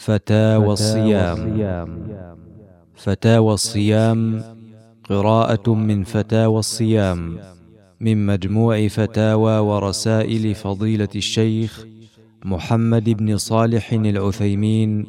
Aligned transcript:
فتاوى 0.00 0.72
الصيام. 0.72 1.38
فتاوى 2.94 3.54
الصيام 3.54 4.42
قراءة 5.04 5.74
من 5.74 6.04
فتاوى 6.04 6.58
الصيام 6.58 7.38
من 8.00 8.26
مجموع 8.26 8.88
فتاوى 8.88 9.58
ورسائل 9.58 10.54
فضيلة 10.54 11.08
الشيخ 11.16 11.84
محمد 12.44 13.10
بن 13.10 13.36
صالح 13.36 13.92
العثيمين 13.92 15.06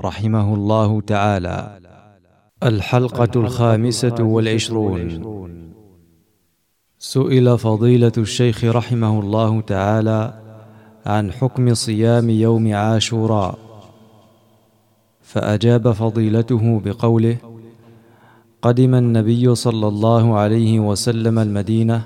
رحمه 0.00 0.54
الله 0.54 1.00
تعالى. 1.00 1.78
الحلقة 2.62 3.40
الخامسة 3.40 4.14
والعشرون. 4.20 5.24
سئل 6.98 7.58
فضيلة 7.58 8.12
الشيخ 8.18 8.64
رحمه 8.64 9.20
الله 9.20 9.60
تعالى 9.60 10.34
عن 11.06 11.32
حكم 11.32 11.74
صيام 11.74 12.30
يوم 12.30 12.74
عاشوراء. 12.74 13.69
فأجاب 15.30 15.92
فضيلته 15.92 16.80
بقوله 16.84 17.36
قدم 18.62 18.94
النبي 18.94 19.54
صلى 19.54 19.88
الله 19.88 20.38
عليه 20.38 20.80
وسلم 20.80 21.38
المدينة 21.38 22.02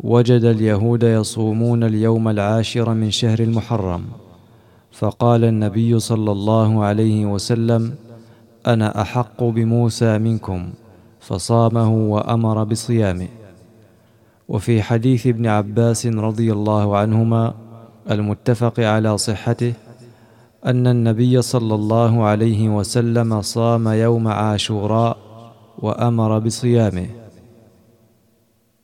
وجد 0.00 0.44
اليهود 0.44 1.02
يصومون 1.02 1.84
اليوم 1.84 2.28
العاشر 2.28 2.94
من 2.94 3.10
شهر 3.10 3.38
المحرم 3.40 4.04
فقال 4.92 5.44
النبي 5.44 5.98
صلى 5.98 6.32
الله 6.32 6.84
عليه 6.84 7.26
وسلم 7.26 7.94
أنا 8.66 9.02
أحق 9.02 9.44
بموسى 9.44 10.18
منكم 10.18 10.70
فصامه 11.20 11.90
وأمر 11.92 12.64
بصيامه. 12.64 13.28
وفي 14.48 14.82
حديث 14.82 15.26
ابن 15.26 15.46
عباس 15.46 16.06
رضي 16.06 16.52
الله 16.52 16.96
عنهما 16.96 17.54
المتفق 18.10 18.80
على 18.80 19.18
صحته 19.18 19.72
أن 20.66 20.86
النبي 20.86 21.42
صلى 21.42 21.74
الله 21.74 22.24
عليه 22.24 22.68
وسلم 22.68 23.42
صام 23.42 23.88
يوم 23.88 24.28
عاشوراء 24.28 25.16
وأمر 25.78 26.38
بصيامه 26.38 27.06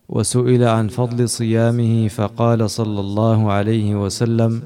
وسئل 0.09 0.65
عن 0.65 0.89
فضل 0.89 1.29
صيامه 1.29 2.09
فقال 2.09 2.71
صلى 2.71 3.01
الله 3.01 3.53
عليه 3.53 4.05
وسلم 4.05 4.63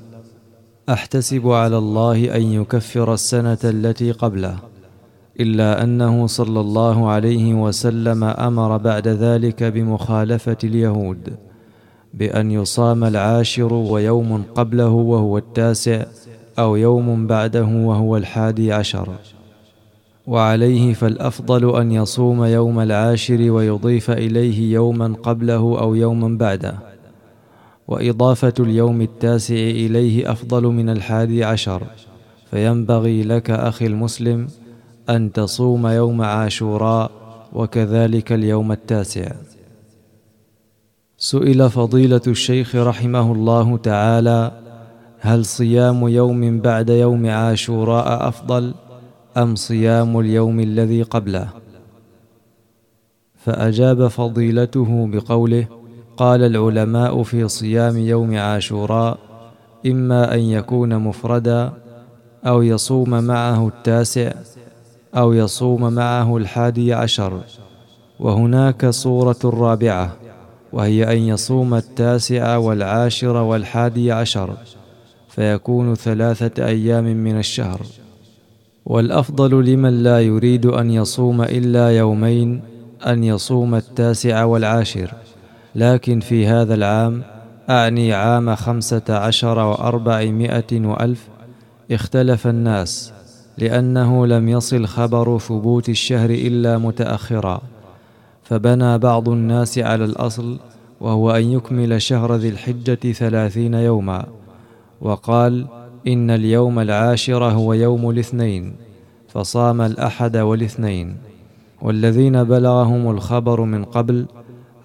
أحتسب 0.89 1.49
على 1.49 1.79
الله 1.79 2.37
أن 2.37 2.43
يكفر 2.43 3.15
السنة 3.15 3.59
التي 3.65 4.13
قبله 4.13 4.59
إلا 5.41 5.83
أنه 5.83 6.27
صلى 6.27 6.61
الله 6.61 7.09
عليه 7.09 7.55
وسلم 7.55 8.25
أمر 8.25 8.77
بعد 8.77 9.09
ذلك 9.09 9.63
بمخالفة 9.63 10.57
اليهود 10.65 11.37
بأن 12.15 12.51
يصام 12.51 13.05
العاشر 13.05 13.75
ويوم 13.75 14.43
قبله 14.55 14.89
وهو 14.89 15.39
التاسع 15.39 16.05
أو 16.59 16.77
يوم 16.77 17.27
بعده 17.27 17.65
وهو 17.65 18.17
الحادي 18.17 18.73
عشر. 18.73 19.09
وعليه 20.27 20.93
فالأفضل 20.93 21.81
أن 21.81 21.93
يصوم 21.93 22.45
يوم 22.45 22.81
العاشر 22.81 23.51
ويضيف 23.51 24.11
إليه 24.11 24.73
يوما 24.73 25.15
قبله 25.23 25.81
أو 25.81 25.95
يوما 25.95 26.39
بعده. 26.39 26.79
وإضافة 27.89 28.55
اليوم 28.61 29.03
التاسع 29.03 29.55
إليه 29.55 30.33
أفضل 30.33 30.63
من 30.63 30.89
الحادي 30.89 31.45
عشر. 31.45 31.83
فينبغي 32.51 33.23
لك 33.23 33.51
أخي 33.51 33.87
المسلم 33.87 34.49
أن 35.11 35.33
تصوم 35.33 35.87
يوم 35.87 36.23
عاشوراء 36.23 37.11
وكذلك 37.53 38.33
اليوم 38.33 38.73
التاسع. 38.73 39.33
سئل 41.19 41.71
فضيلة 41.71 42.21
الشيخ 42.27 42.77
رحمه 42.77 43.33
الله 43.33 43.77
تعالى 43.77 44.70
هل 45.23 45.45
صيام 45.45 46.09
يوم 46.09 46.61
بعد 46.61 46.91
يوم 46.91 47.27
عاشوراء 47.27 48.29
أفضل 48.29 48.75
أم 49.37 49.55
صيام 49.55 50.21
اليوم 50.21 50.61
الذي 50.61 51.03
قبله؟ 51.03 51.49
فأجاب 53.37 54.09
فضيلته 54.09 55.09
بقوله 55.13 55.67
قال 56.17 56.43
العلماء 56.43 57.23
في 57.23 57.49
صيام 57.49 57.97
يوم 57.97 58.37
عاشوراء 58.37 59.19
إما 59.87 60.35
أن 60.35 60.41
يكون 60.41 60.99
مفردا 60.99 61.73
أو 62.47 62.63
يصوم 62.63 63.25
معه 63.25 63.69
التاسع 63.69 64.33
أو 65.17 65.33
يصوم 65.33 65.93
معه 65.93 66.37
الحادي 66.37 66.95
عشر. 66.95 67.41
وهناك 68.21 68.87
صورة 68.87 69.39
رابعة 69.45 70.13
وهي 70.73 71.13
أن 71.13 71.19
يصوم 71.19 71.75
التاسع 71.75 72.57
والعاشر 72.57 73.37
والحادي 73.37 74.13
عشر. 74.13 74.57
فيكون 75.41 75.95
ثلاثة 75.95 76.67
أيام 76.67 77.05
من 77.05 77.39
الشهر. 77.39 77.81
والأفضل 78.87 79.65
لمن 79.65 80.03
لا 80.03 80.21
يريد 80.21 80.67
أن 80.67 80.91
يصوم 80.91 81.43
إلا 81.43 81.89
يومين 81.99 82.63
أن 83.07 83.25
يصوم 83.25 83.75
التاسع 83.75 84.45
والعاشر. 84.45 85.15
لكن 85.75 86.21
في 86.21 86.47
هذا 86.47 86.75
العام 86.75 87.23
أعني 87.71 88.13
عام 88.13 88.55
خمسة 88.55 89.03
عشر 89.09 89.59
وأربعمائة 89.59 90.87
وألف 90.87 91.29
اختلف 91.91 92.47
الناس 92.47 93.13
لأنه 93.59 94.27
لم 94.27 94.49
يصل 94.49 94.87
خبر 94.87 95.39
ثبوت 95.39 95.89
الشهر 95.89 96.31
إلا 96.31 96.79
متأخرا. 96.79 97.63
فبنى 98.43 98.99
بعض 98.99 99.29
الناس 99.29 99.79
على 99.79 100.05
الأصل 100.05 100.59
وهو 101.01 101.31
أن 101.31 101.53
يكمل 101.53 102.03
شهر 102.03 102.37
ذي 102.37 102.49
الحجة 102.49 103.13
ثلاثين 103.13 103.75
يوما. 103.75 104.40
وقال 105.01 105.67
إن 106.07 106.31
اليوم 106.31 106.79
العاشر 106.79 107.45
هو 107.45 107.73
يوم 107.73 108.11
الاثنين 108.11 108.75
فصام 109.29 109.81
الأحد 109.81 110.37
والاثنين. 110.37 111.17
والذين 111.83 112.45
بلغهم 112.45 113.11
الخبر 113.11 113.61
من 113.61 113.85
قبل 113.85 114.27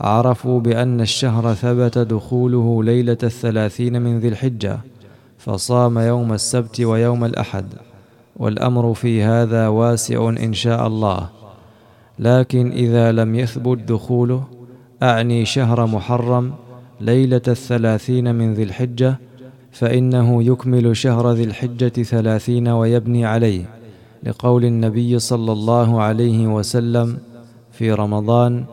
عرفوا 0.02 0.60
بأن 0.60 1.02
الشهر 1.02 1.54
ثبت 1.54 1.98
دخوله 1.98 2.84
ليلة 2.84 3.18
الثلاثين 3.24 4.02
من 4.02 4.20
ذي 4.20 4.28
الحجة 4.28 4.80
فصام 5.38 6.00
يوم 6.00 6.34
السبت 6.34 6.82
ويوم 6.82 7.26
الأحد. 7.26 7.66
والأمر 8.36 8.94
في 8.94 9.24
هذا 9.24 9.68
واسع 9.68 10.30
إن 10.30 10.54
شاء 10.54 10.88
الله. 10.88 11.30
لكن 12.20 12.72
إذا 12.72 13.12
لم 13.12 13.36
يثبت 13.36 13.78
دخوله 13.78 14.44
أعني 15.04 15.46
شهر 15.46 15.86
محرم 15.86 16.54
ليلة 17.02 17.42
الثلاثين 17.48 18.36
من 18.36 18.54
ذي 18.54 18.64
الحجة 18.64 19.20
فإنه 19.76 20.44
يكمل 20.44 20.98
شهر 20.98 21.32
ذي 21.32 21.44
الحجة 21.44 22.04
ثلاثين 22.04 22.68
ويبني 22.68 23.26
عليه 23.26 23.66
لقول 24.24 24.66
النبي 24.66 25.20
صلى 25.20 25.52
الله 25.52 26.02
عليه 26.02 26.48
وسلم 26.48 27.18
في 27.72 27.92
رمضان 27.92 28.66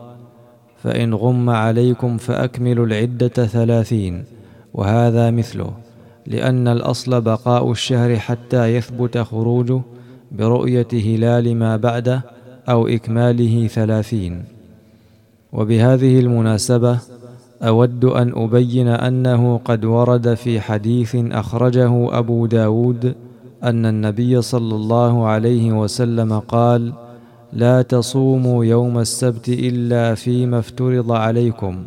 فإن 0.83 1.13
غم 1.13 1.49
عليكم 1.49 2.17
فأكملوا 2.17 2.85
العدة 2.85 3.27
ثلاثين 3.27 4.23
وهذا 4.73 5.31
مثله 5.31 5.73
لأن 6.27 6.67
الأصل 6.67 7.21
بقاء 7.21 7.71
الشهر 7.71 8.15
حتى 8.15 8.75
يثبت 8.75 9.17
خروجه 9.17 9.81
برؤية 10.31 10.87
هلال 10.93 11.55
ما 11.55 11.77
بعده 11.77 12.21
أو 12.69 12.87
إكماله 12.87 13.67
ثلاثين. 13.67 14.43
وبهذه 15.53 16.19
المناسبة 16.19 16.99
أود 17.63 18.05
أن 18.05 18.31
أبين 18.35 18.87
أنه 18.87 19.57
قد 19.65 19.85
ورد 19.85 20.33
في 20.33 20.61
حديث 20.61 21.15
أخرجه 21.15 22.17
أبو 22.19 22.45
داود 22.45 23.15
أن 23.63 23.85
النبي 23.85 24.41
صلى 24.41 24.75
الله 24.75 25.27
عليه 25.27 25.71
وسلم 25.71 26.39
قال 26.39 26.93
لا 27.53 27.81
تصوموا 27.81 28.65
يوم 28.65 28.99
السبت 28.99 29.49
إلا 29.49 30.15
فيما 30.15 30.59
افترض 30.59 31.11
عليكم 31.11 31.83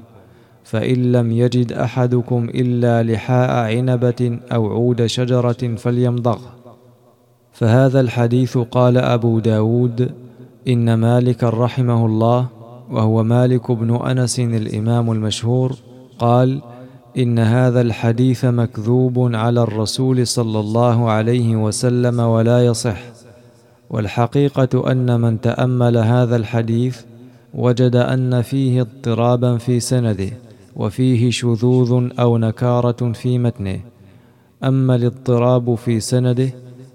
فإن 0.64 1.12
لم 1.12 1.32
يجد 1.32 1.72
أحدكم 1.72 2.48
إلا 2.54 3.02
لحاء 3.02 3.76
عنبة 3.76 4.38
أو 4.52 4.66
عود 4.72 5.06
شجرة 5.06 5.74
فليمضغ. 5.76 6.38
فهذا 7.52 8.00
الحديث 8.00 8.58
قال 8.58 8.98
أبو 8.98 9.38
داود 9.38 10.10
إن 10.68 10.94
مالك 10.94 11.44
رحمه 11.44 12.06
الله 12.06 12.55
وهو 12.90 13.22
مالك 13.22 13.72
بن 13.72 13.96
أنس 13.96 14.40
الإمام 14.40 15.12
المشهور 15.12 15.72
قال 16.18 16.62
إن 17.18 17.38
هذا 17.38 17.80
الحديث 17.80 18.44
مكذوب 18.44 19.34
على 19.34 19.62
الرسول 19.62 20.26
صلى 20.26 20.60
الله 20.60 21.10
عليه 21.10 21.56
وسلم 21.56 22.20
ولا 22.20 22.66
يصح. 22.66 22.98
والحقيقة 23.90 24.92
أن 24.92 25.20
من 25.20 25.40
تأمل 25.40 25.96
هذا 25.96 26.36
الحديث 26.36 27.00
وجد 27.54 27.96
أن 27.96 28.42
فيه 28.42 28.80
اضطرابا 28.80 29.56
في 29.56 29.80
سنده 29.80 30.30
وفيه 30.76 31.30
شذوذ 31.30 32.08
أو 32.18 32.38
نكارة 32.38 33.12
في 33.12 33.38
متنه. 33.38 33.80
أما 34.64 34.94
الاضطراب 34.94 35.74
في 35.74 36.00
سنده 36.00 36.50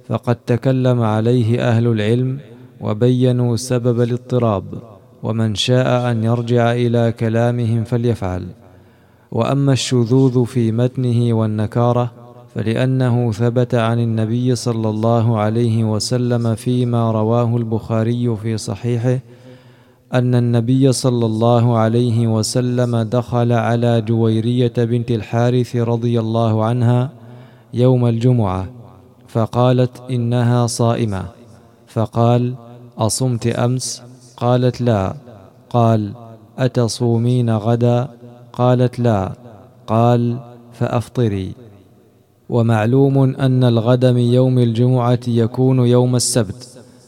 فقد 0.07 0.35
تكلم 0.35 1.01
عليه 1.01 1.69
أهل 1.69 1.87
العلم 1.87 2.39
وبينوا 2.81 3.55
سبب 3.55 4.01
الاضطراب. 4.01 4.63
ومن 5.23 5.55
شاء 5.55 6.11
أن 6.11 6.23
يرجع 6.23 6.71
إلى 6.71 7.11
كلامهم 7.11 7.83
فليفعل. 7.83 8.45
وأما 9.31 9.73
الشذوذ 9.73 10.45
في 10.45 10.71
متنه 10.71 11.33
والنكارة 11.33 12.11
فلأنه 12.55 13.31
ثبت 13.31 13.75
عن 13.75 13.99
النبي 13.99 14.55
صلى 14.55 14.89
الله 14.89 15.39
عليه 15.39 15.83
وسلم 15.83 16.55
فيما 16.55 17.11
رواه 17.11 17.57
البخاري 17.57 18.35
في 18.35 18.57
صحيحه 18.57 19.19
أن 20.13 20.35
النبي 20.35 20.91
صلى 20.91 21.25
الله 21.25 21.77
عليه 21.77 22.27
وسلم 22.27 22.97
دخل 22.97 23.51
على 23.51 24.01
جويرية 24.01 24.73
بنت 24.77 25.11
الحارث 25.11 25.75
رضي 25.75 26.19
الله 26.19 26.65
عنها 26.65 27.09
يوم 27.73 28.05
الجمعة 28.05 28.67
فقالت 29.27 30.01
إنها 30.09 30.67
صائمة. 30.67 31.23
فقال 31.87 32.55
أصمت 32.97 33.47
أمس؟ 33.47 34.10
قالت 34.41 34.81
لا. 34.81 35.13
قال 35.69 36.11
أتصومين 36.57 37.49
غدا؟ 37.49 38.07
قالت 38.53 38.99
لا. 38.99 39.31
قال 39.87 40.37
فأفطري. 40.73 41.51
ومعلوم 42.49 43.17
أن 43.17 43.63
الغد 43.63 44.05
من 44.05 44.21
يوم 44.21 44.59
الجمعة 44.59 45.19
يكون 45.27 45.79
يوم 45.79 46.15
السبت. 46.15 46.61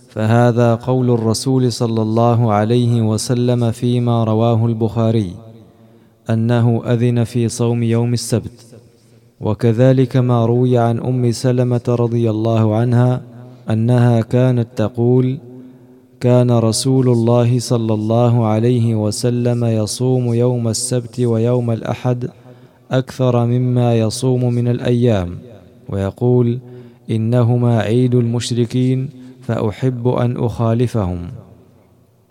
فهذا 0.09 0.75
قول 0.75 1.11
الرسول 1.11 1.71
صلى 1.71 2.01
الله 2.01 2.53
عليه 2.53 3.01
وسلم 3.01 3.71
فيما 3.71 4.23
رواه 4.23 4.65
البخاري 4.65 5.33
أنه 6.29 6.81
أذن 6.85 7.23
في 7.23 7.49
صوم 7.49 7.83
يوم 7.83 8.13
السبت. 8.13 8.59
وكذلك 9.41 10.17
ما 10.17 10.45
روي 10.45 10.77
عن 10.77 10.99
أم 10.99 11.31
سلمة 11.31 11.81
رضي 11.89 12.29
الله 12.29 12.75
عنها 12.75 13.21
أنها 13.69 14.21
كانت 14.21 14.67
تقول 14.75 15.39
كان 16.23 16.51
رسول 16.51 17.09
الله 17.09 17.59
صلى 17.59 17.93
الله 17.93 18.45
عليه 18.45 18.95
وسلم 18.95 19.65
يصوم 19.65 20.33
يوم 20.33 20.67
السبت 20.67 21.19
ويوم 21.19 21.71
الأحد 21.71 22.29
أكثر 22.91 23.45
مما 23.45 23.99
يصوم 23.99 24.53
من 24.53 24.67
الأيام 24.67 25.37
ويقول 25.89 26.59
إنهما 27.11 27.79
عيد 27.79 28.15
المشركين 28.15 29.09
فأحب 29.41 30.07
أن 30.07 30.37
أخالفهم. 30.37 31.27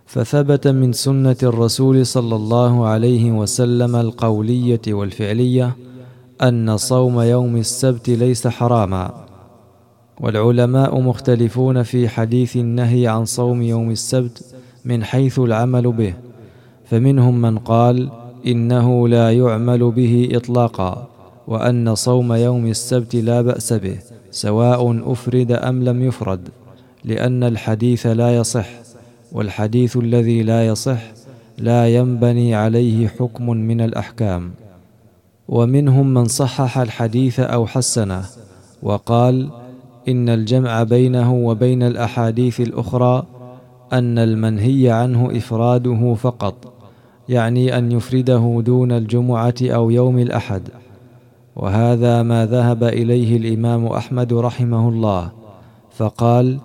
فثبت 0.06 0.68
من 0.68 0.92
سنة 0.92 1.36
الرسول 1.42 2.06
صلى 2.06 2.36
الله 2.36 2.86
عليه 2.86 3.32
وسلم 3.32 3.96
القولية 3.96 4.80
والفعلية 4.88 5.76
أن 6.42 6.76
صوم 6.76 7.20
يوم 7.20 7.56
السبت 7.56 8.08
ليس 8.10 8.48
حراما. 8.48 9.31
والعلماء 10.20 11.00
مختلفون 11.00 11.82
في 11.82 12.08
حديث 12.08 12.56
النهي 12.56 13.06
عن 13.06 13.24
صوم 13.24 13.62
يوم 13.62 13.90
السبت 13.90 14.54
من 14.84 15.04
حيث 15.04 15.38
العمل 15.38 15.92
به 15.92 16.14
فمنهم 16.84 17.42
من 17.42 17.58
قال 17.58 18.10
إنه 18.46 19.08
لا 19.08 19.32
يعمل 19.32 19.90
به 19.90 20.28
اطلاقا 20.32 21.08
وأن 21.46 21.94
صوم 21.94 22.32
يوم 22.32 22.66
السبت 22.66 23.16
لا 23.16 23.42
بأس 23.42 23.72
به 23.72 23.98
سواء 24.30 25.12
أفرد 25.12 25.52
أم 25.52 25.84
لم 25.84 26.02
يفرد 26.02 26.48
لأن 27.04 27.44
الحديث 27.44 28.06
لا 28.06 28.36
يصح 28.36 28.68
والحديث 29.32 29.96
الذي 29.96 30.42
لا 30.42 30.66
يصح 30.66 31.02
لا 31.58 31.88
ينبني 31.88 32.54
عليه 32.54 33.08
حكم 33.08 33.50
من 33.50 33.80
الأحكام. 33.80 34.50
ومنهم 35.48 36.14
من 36.14 36.24
صحح 36.24 36.78
الحديث 36.78 37.40
أو 37.40 37.66
حسنه 37.66 38.24
وقال 38.82 39.50
إن 40.08 40.28
الجمع 40.28 40.82
بينه 40.82 41.34
وبين 41.34 41.82
الأحاديث 41.82 42.60
الأخرى 42.60 43.26
أن 43.92 44.18
المنهي 44.18 44.90
عنه 44.90 45.36
إفراده 45.36 46.14
فقط 46.14 46.72
يعني 47.28 47.78
أن 47.78 47.92
يفرده 47.92 48.62
دون 48.66 48.92
الجمعة 48.92 49.54
أو 49.62 49.90
يوم 49.90 50.18
الأحد. 50.18 50.62
وهذا 51.56 52.22
ما 52.22 52.46
ذهب 52.46 52.84
إليه 52.84 53.36
الإمام 53.36 53.86
أحمد 53.86 54.32
رحمه 54.32 54.88
الله 54.88 55.30
فقال 55.90 56.58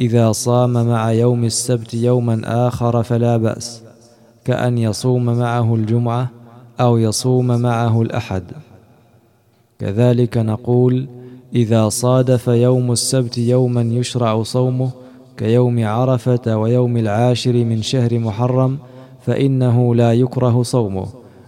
إذا 0.00 0.32
صام 0.32 0.72
مع 0.72 1.12
يوم 1.12 1.44
السبت 1.44 1.94
يوما 1.94 2.40
آخر 2.68 3.02
فلا 3.02 3.36
بأس 3.36 3.82
كأن 4.44 4.78
يصوم 4.78 5.24
معه 5.24 5.74
الجمعة 5.74 6.30
أو 6.80 6.96
يصوم 6.96 7.46
معه 7.46 8.02
الأحد. 8.02 8.42
كذلك 9.78 10.38
نقول 10.38 11.06
إذا 11.54 11.88
صادف 11.88 12.48
يوم 12.48 12.92
السبت 12.92 13.38
يوما 13.38 13.82
يشرع 13.82 14.42
صومه 14.42 14.90
كيوم 15.36 15.84
عرفة 15.84 16.56
ويوم 16.56 16.96
العاشر 16.96 17.52
من 17.52 17.82
شهر 17.82 18.18
محرم 18.18 18.78
فإنه 19.26 19.94
لا 19.94 20.12
يكره 20.12 20.62
صومه 20.62 21.06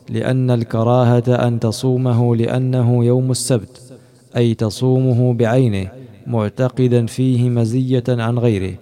لأن 0.08 0.50
الكراهة 0.50 1.46
أن 1.46 1.60
تصومه 1.60 2.36
لأنه 2.36 3.04
يوم 3.04 3.30
السبت 3.30 3.82
أي 4.36 4.54
تصومه 4.54 5.34
بعينه 5.34 5.88
معتقدا 6.26 7.06
فيه 7.06 7.48
مزية 7.48 8.04
عن 8.08 8.38
غيره. 8.38 8.74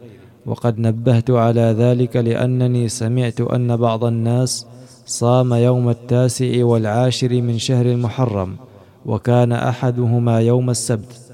وقد 0.46 0.78
نبهت 0.78 1.30
على 1.30 1.74
ذلك 1.78 2.16
لأنني 2.16 2.88
سمعت 2.88 3.40
أن 3.40 3.76
بعض 3.76 4.04
الناس 4.04 4.66
صام 5.06 5.54
يوم 5.54 5.88
التاسع 5.88 6.64
والعاشر 6.64 7.42
من 7.42 7.58
شهر 7.58 7.86
المحرم. 7.86 8.56
وكان 9.06 9.52
أحدهما 9.52 10.40
يوم 10.40 10.70
السبت 10.70 11.32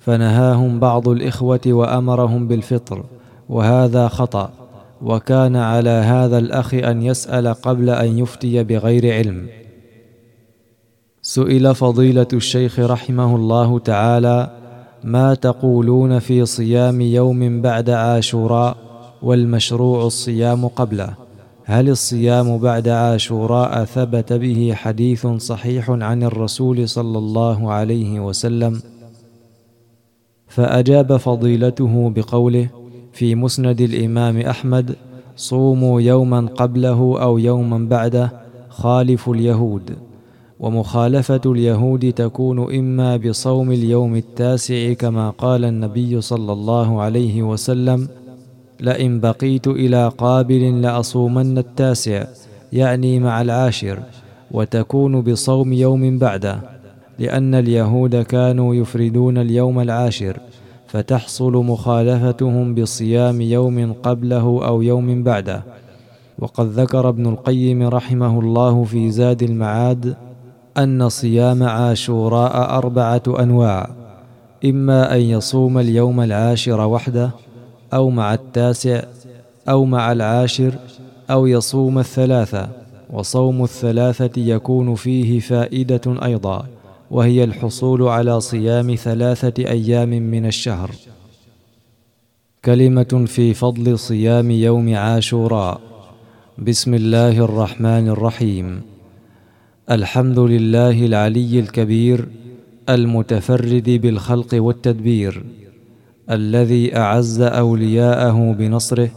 فنهاهم 0.00 0.80
بعض 0.80 1.08
الإخوة 1.08 1.60
وأمرهم 1.66 2.48
بالفطر 2.48 3.04
وهذا 3.48 4.08
خطأ 4.08 4.50
وكان 5.02 5.56
على 5.56 5.90
هذا 5.90 6.38
الأخ 6.38 6.74
أن 6.74 7.02
يسأل 7.02 7.54
قبل 7.54 7.90
أن 7.90 8.18
يفتي 8.18 8.64
بغير 8.64 9.14
علم. 9.14 9.46
سئل 11.22 11.74
فضيلة 11.74 12.26
الشيخ 12.32 12.78
رحمه 12.78 13.36
الله 13.36 13.78
تعالى 13.78 14.50
ما 15.04 15.34
تقولون 15.34 16.18
في 16.18 16.46
صيام 16.46 17.00
يوم 17.00 17.62
بعد 17.62 17.90
عاشوراء 17.90 18.76
والمشروع 19.22 20.06
الصيام 20.06 20.68
قبله؟ 20.68 21.25
هل 21.68 21.88
الصيام 21.88 22.58
بعد 22.58 22.88
عاشوراء 22.88 23.84
ثبت 23.84 24.32
به 24.32 24.72
حديث 24.74 25.26
صحيح 25.26 25.90
عن 25.90 26.22
الرسول 26.22 26.88
صلى 26.88 27.18
الله 27.18 27.72
عليه 27.72 28.20
وسلم؟ 28.20 28.80
فأجاب 30.48 31.16
فضيلته 31.16 32.12
بقوله 32.16 32.68
في 33.12 33.34
مسند 33.34 33.80
الإمام 33.80 34.40
أحمد 34.40 34.96
صوموا 35.36 36.00
يوما 36.00 36.40
قبله 36.56 37.22
أو 37.22 37.38
يوما 37.38 37.78
بعده 37.78 38.32
خالفوا 38.68 39.34
اليهود. 39.34 39.96
ومخالفة 40.60 41.40
اليهود 41.46 42.12
تكون 42.12 42.74
إما 42.74 43.16
بصوم 43.16 43.72
اليوم 43.72 44.16
التاسع 44.16 44.92
كما 44.92 45.30
قال 45.30 45.64
النبي 45.64 46.20
صلى 46.20 46.52
الله 46.52 47.00
عليه 47.00 47.42
وسلم 47.42 48.08
لئن 48.80 49.20
بقيت 49.20 49.66
إلى 49.66 50.12
قابل 50.18 50.82
لأصومن 50.82 51.58
التاسع 51.58 52.24
يعني 52.72 53.20
مع 53.20 53.42
العاشر 53.42 53.98
وتكون 54.50 55.20
بصوم 55.20 55.72
يوم 55.72 56.18
بعده 56.18 56.60
لأن 57.18 57.54
اليهود 57.54 58.16
كانوا 58.16 58.74
يفردون 58.74 59.38
اليوم 59.38 59.80
العاشر 59.80 60.36
فتحصل 60.86 61.52
مخالفتهم 61.52 62.74
بصيام 62.74 63.40
يوم 63.40 63.92
قبله 63.92 64.60
أو 64.66 64.82
يوم 64.82 65.22
بعده 65.22 65.62
وقد 66.38 66.66
ذكر 66.66 67.08
ابن 67.08 67.26
القيم 67.26 67.82
رحمه 67.82 68.40
الله 68.40 68.84
في 68.84 69.10
زاد 69.10 69.42
المعاد 69.42 70.16
أن 70.78 71.08
صيام 71.08 71.62
عاشوراء 71.62 72.78
أربعة 72.78 73.22
أنواع 73.28 73.90
إما 74.64 75.14
أن 75.14 75.20
يصوم 75.20 75.78
اليوم 75.78 76.20
العاشر 76.20 76.80
وحده 76.86 77.30
أو 77.94 78.10
مع 78.10 78.34
التاسع 78.34 79.02
أو 79.68 79.84
مع 79.84 80.12
العاشر 80.12 80.74
أو 81.30 81.46
يصوم 81.46 81.98
الثلاثه 81.98 82.68
وصوم 83.10 83.64
الثلاثة 83.64 84.40
يكون 84.40 84.94
فيه 84.94 85.40
فائدة 85.40 86.24
أيضا 86.24 86.66
وهي 87.10 87.44
الحصول 87.44 88.02
على 88.02 88.40
صيام 88.40 88.94
ثلاثة 88.94 89.70
أيام 89.70 90.08
من 90.08 90.46
الشهر. 90.46 90.90
كلمة 92.64 93.24
في 93.26 93.54
فضل 93.54 93.98
صيام 93.98 94.50
يوم 94.50 94.94
عاشوراء. 94.94 95.80
بسم 96.58 96.94
الله 96.94 97.44
الرحمن 97.44 98.08
الرحيم. 98.08 98.82
الحمد 99.90 100.38
لله 100.38 101.06
العلي 101.06 101.60
الكبير 101.60 102.28
المتفرد 102.88 103.90
بالخلق 103.90 104.54
والتدبير. 104.54 105.44
الذي 106.30 106.96
أعز 106.96 107.40
أولياءه 107.40 108.52
بنصره 108.58 109.10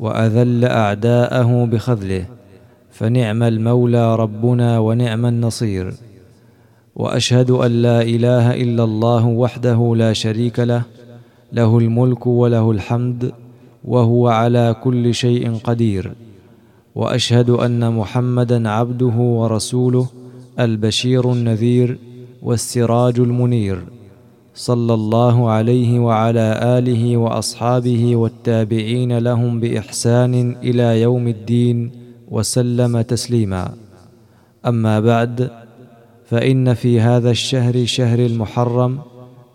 وأذل 0.00 0.64
أعداءه 0.64 1.64
بخذله 1.64 2.26
فنعم 2.90 3.42
المولى 3.42 4.16
ربنا 4.16 4.78
ونعم 4.78 5.26
النصير. 5.26 5.94
وأشهد 6.96 7.50
أن 7.50 7.70
لا 7.70 8.02
إله 8.02 8.54
إلا 8.54 8.84
الله 8.84 9.26
وحده 9.26 9.94
لا 9.96 10.12
شريك 10.12 10.58
له 10.60 10.82
له 11.52 11.78
الملك 11.78 12.26
وله 12.26 12.70
الحمد 12.70 13.32
وهو 13.84 14.28
على 14.28 14.76
كل 14.84 15.14
شيء 15.14 15.54
قدير. 15.54 16.12
وأشهد 16.94 17.50
أن 17.50 17.92
محمدا 17.92 18.68
عبده 18.68 19.16
ورسوله 19.16 20.06
البشير 20.60 21.32
النذير 21.32 21.98
والسراج 22.42 23.20
المنير. 23.20 24.01
صلى 24.54 24.94
الله 24.94 25.50
عليه 25.50 25.98
وعلى 25.98 26.60
آله 26.78 27.16
وأصحابه 27.16 28.16
والتابعين 28.16 29.18
لهم 29.18 29.60
بإحسان 29.60 30.56
إلى 30.62 31.00
يوم 31.00 31.28
الدين 31.28 31.92
وسلم 32.30 33.00
تسليما. 33.00 33.74
أما 34.66 35.00
بعد 35.00 35.50
فإن 36.24 36.74
في 36.74 37.00
هذا 37.00 37.30
الشهر 37.30 37.84
شهر 37.84 38.18
المحرم 38.18 38.98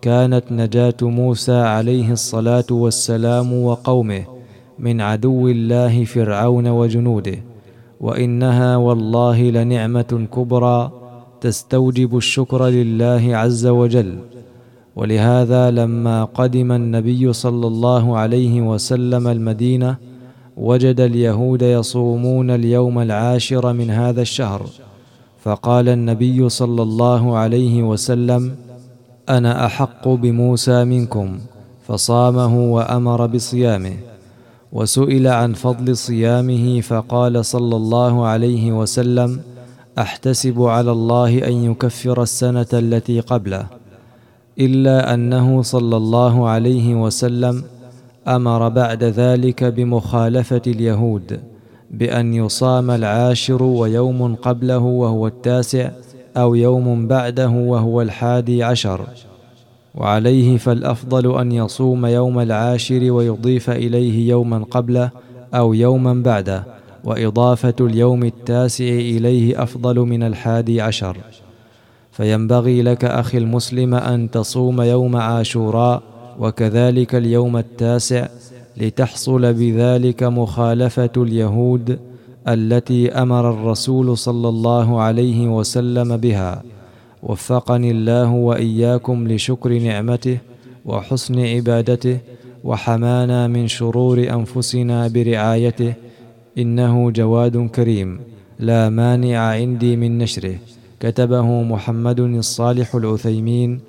كانت 0.02 0.44
نجاة 0.52 0.96
موسى 1.02 1.56
عليه 1.56 2.12
الصلاة 2.12 2.66
والسلام 2.72 3.54
وقومه 3.54 4.24
من 4.80 5.02
عدو 5.02 5.48
الله 5.48 6.04
فرعون 6.04 6.68
وجنوده 6.68 7.38
وإنها 8.02 8.78
والله 8.78 9.42
لنعمة 9.42 10.28
كبرى 10.36 10.92
تستوجب 11.42 12.18
الشكر 12.18 12.66
لله 12.66 13.38
عز 13.38 13.68
وجل. 13.68 14.20
ولهذا 14.98 15.72
لما 15.72 16.24
قدم 16.24 16.72
النبي 16.72 17.34
صلى 17.34 17.68
الله 17.68 18.18
عليه 18.18 18.62
وسلم 18.62 19.28
المدينة 19.28 19.96
وجد 20.58 21.00
اليهود 21.00 21.62
يصومون 21.62 22.52
اليوم 22.52 23.00
العاشر 23.00 23.74
من 23.74 23.90
هذا 23.90 24.22
الشهر. 24.22 24.66
فقال 25.44 25.90
النبي 25.90 26.50
صلى 26.50 26.82
الله 26.82 27.38
عليه 27.38 27.84
وسلم 27.84 28.56
أنا 29.30 29.66
أحق 29.66 30.08
بموسى 30.08 30.84
منكم. 30.84 31.40
فصامه 31.88 32.74
وأمر 32.74 33.26
بصيامه. 33.28 33.94
وسئل 34.72 35.28
عن 35.28 35.54
فضل 35.54 35.98
صيامه 35.98 36.82
فقال 36.82 37.46
صلى 37.46 37.76
الله 37.76 38.26
عليه 38.26 38.72
وسلم 38.72 39.42
أحتسب 39.98 40.62
على 40.62 40.92
الله 40.92 41.48
أن 41.48 41.54
يكفر 41.72 42.22
السنة 42.22 42.72
التي 42.74 43.20
قبله. 43.20 43.87
إلا 44.60 45.14
أنه 45.14 45.62
صلى 45.62 45.98
الله 45.98 46.50
عليه 46.50 46.96
وسلم 46.96 47.64
أمر 48.28 48.70
بعد 48.70 49.04
ذلك 49.04 49.64
بمخالفة 49.64 50.62
اليهود 50.68 51.40
بأن 51.92 52.34
يصام 52.34 52.92
العاشر 52.92 53.64
ويوم 53.64 54.36
قبله 54.36 54.78
وهو 54.78 55.28
التاسع 55.28 55.92
أو 56.38 56.56
يوم 56.56 57.08
بعده 57.08 57.50
وهو 57.50 58.02
الحادي 58.02 58.64
عشر. 58.64 59.02
وعليه 59.96 60.58
فالأفضل 60.58 61.40
أن 61.40 61.52
يصوم 61.52 62.06
يوم 62.06 62.40
العاشر 62.40 63.12
ويضيف 63.12 63.70
إليه 63.70 64.30
يوما 64.30 64.66
قبله 64.72 65.10
أو 65.54 65.74
يوما 65.74 66.14
بعده 66.14 66.64
وإضافة 67.04 67.76
اليوم 67.82 68.24
التاسع 68.24 68.86
إليه 68.86 69.64
أفضل 69.64 70.00
من 70.00 70.24
الحادي 70.24 70.82
عشر. 70.82 71.18
فينبغي 72.18 72.82
لك 72.82 73.06
أخي 73.06 73.38
المسلم 73.38 73.94
أن 73.96 74.32
تصوم 74.32 74.82
يوم 74.82 75.16
عاشوراء 75.16 76.04
وكذلك 76.40 77.16
اليوم 77.16 77.58
التاسع 77.58 78.28
لتحصل 78.78 79.54
بذلك 79.54 80.24
مخالفة 80.24 81.10
اليهود 81.18 82.00
التي 82.48 83.12
أمر 83.12 83.50
الرسول 83.50 84.18
صلى 84.18 84.50
الله 84.50 85.02
عليه 85.02 85.48
وسلم 85.58 86.18
بها. 86.18 86.64
وفقني 87.24 87.92
الله 87.92 88.32
وإياكم 88.32 89.28
لشكر 89.28 89.80
نعمته 89.80 90.38
وحسن 90.86 91.40
عبادته 91.40 92.18
وحمانا 92.64 93.48
من 93.48 93.68
شرور 93.68 94.20
أنفسنا 94.20 95.08
برعايته 95.08 95.94
إنه 96.58 97.12
جواد 97.12 97.70
كريم. 97.76 98.20
لا 98.60 98.90
مانع 98.90 99.38
عندي 99.38 99.96
من 99.96 100.18
نشره. 100.18 100.56
كتبه 101.00 101.64
محمد 101.64 102.20
الصالح 102.20 102.96
العثيمين 102.96 103.80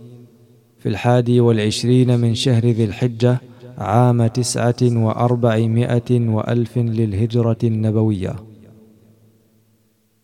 في 0.78 0.88
الحادي 0.88 1.40
والعشرين 1.40 2.20
من 2.20 2.34
شهر 2.34 2.66
ذي 2.66 2.84
الحجة 2.84 3.40
عام 3.78 4.26
تسعة 4.26 4.82
وأربعمائة 4.82 6.28
وألف 6.28 6.78
للهجرة 6.78 7.58
النبوية. 7.64 8.36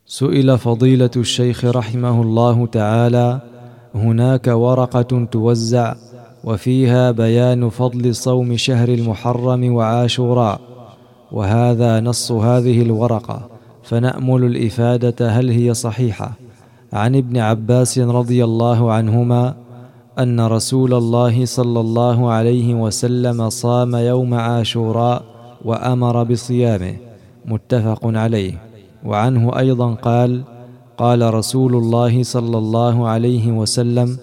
سئل 0.07 0.59
فضيلة 0.59 1.11
الشيخ 1.17 1.65
رحمه 1.65 2.23
الله 2.23 2.67
تعالى 2.67 3.41
هناك 3.95 4.47
ورقة 4.47 5.25
توزع 5.33 5.95
وفيها 6.45 7.11
بيان 7.11 7.69
فضل 7.69 8.15
صوم 8.15 8.57
شهر 8.57 8.89
المحرم 8.89 9.73
وعاشوراء 9.75 10.61
وهذا 11.33 12.01
نص 12.01 12.33
هذه 12.33 12.83
الورقة 12.83 13.49
فنأمل 13.83 14.45
الإفادة 14.45 15.29
هل 15.29 15.51
هي 15.51 15.75
صحيحة. 15.75 16.44
عن 16.95 17.17
ابن 17.17 17.37
عباس 17.39 17.99
رضي 17.99 18.45
الله 18.45 18.93
عنهما 18.93 19.55
أن 20.19 20.41
رسول 20.41 20.95
الله 20.95 21.45
صلى 21.45 21.81
الله 21.81 22.31
عليه 22.31 22.75
وسلم 22.75 23.51
صام 23.51 23.97
يوم 23.97 24.35
عاشوراء 24.35 25.23
وأمر 25.65 26.23
بصيامه 26.25 26.97
متفق 27.45 28.01
عليه. 28.05 28.63
وعنه 29.05 29.59
أيضا 29.59 29.95
قال 29.95 30.43
قال 30.99 31.35
رسول 31.35 31.77
الله 31.77 32.23
صلى 32.23 32.59
الله 32.59 33.09
عليه 33.09 33.53
وسلم 33.53 34.19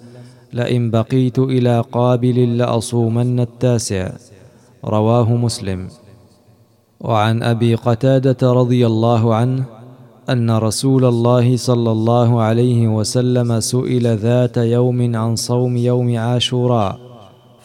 لئن 0.52 0.90
بقيت 0.90 1.38
إلى 1.38 1.84
قابل 1.92 2.58
لأصومن 2.58 3.40
التاسع. 3.40 4.12
رواه 4.84 5.36
مسلم. 5.36 5.88
وعن 7.00 7.42
أبي 7.42 7.74
قتادة 7.74 8.52
رضي 8.52 8.86
الله 8.86 9.34
عنه 9.34 9.81
أن 10.30 10.50
رسول 10.50 11.04
الله 11.04 11.56
صلى 11.56 11.92
الله 11.92 12.40
عليه 12.42 12.88
وسلم 12.88 13.60
سئل 13.60 14.16
ذات 14.16 14.56
يوم 14.56 15.16
عن 15.16 15.36
صوم 15.36 15.76
يوم 15.76 16.18
عاشوراء 16.18 16.98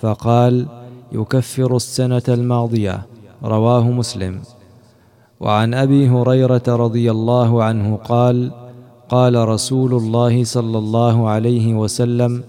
فقال 0.02 0.66
يكفر 1.12 1.76
السنة 1.76 2.24
الماضية 2.30 3.06
رواه 3.44 3.92
مسلم. 3.92 4.40
وعن 5.40 5.74
أبي 5.74 6.10
هريرة 6.10 6.64
رضي 6.68 7.12
الله 7.12 7.64
عنه 7.64 7.96
قال 7.96 8.52
قال 9.10 9.48
رسول 9.48 9.94
الله 9.94 10.44
صلى 10.44 10.78
الله 10.78 11.30
عليه 11.30 11.74
وسلم 11.74 12.44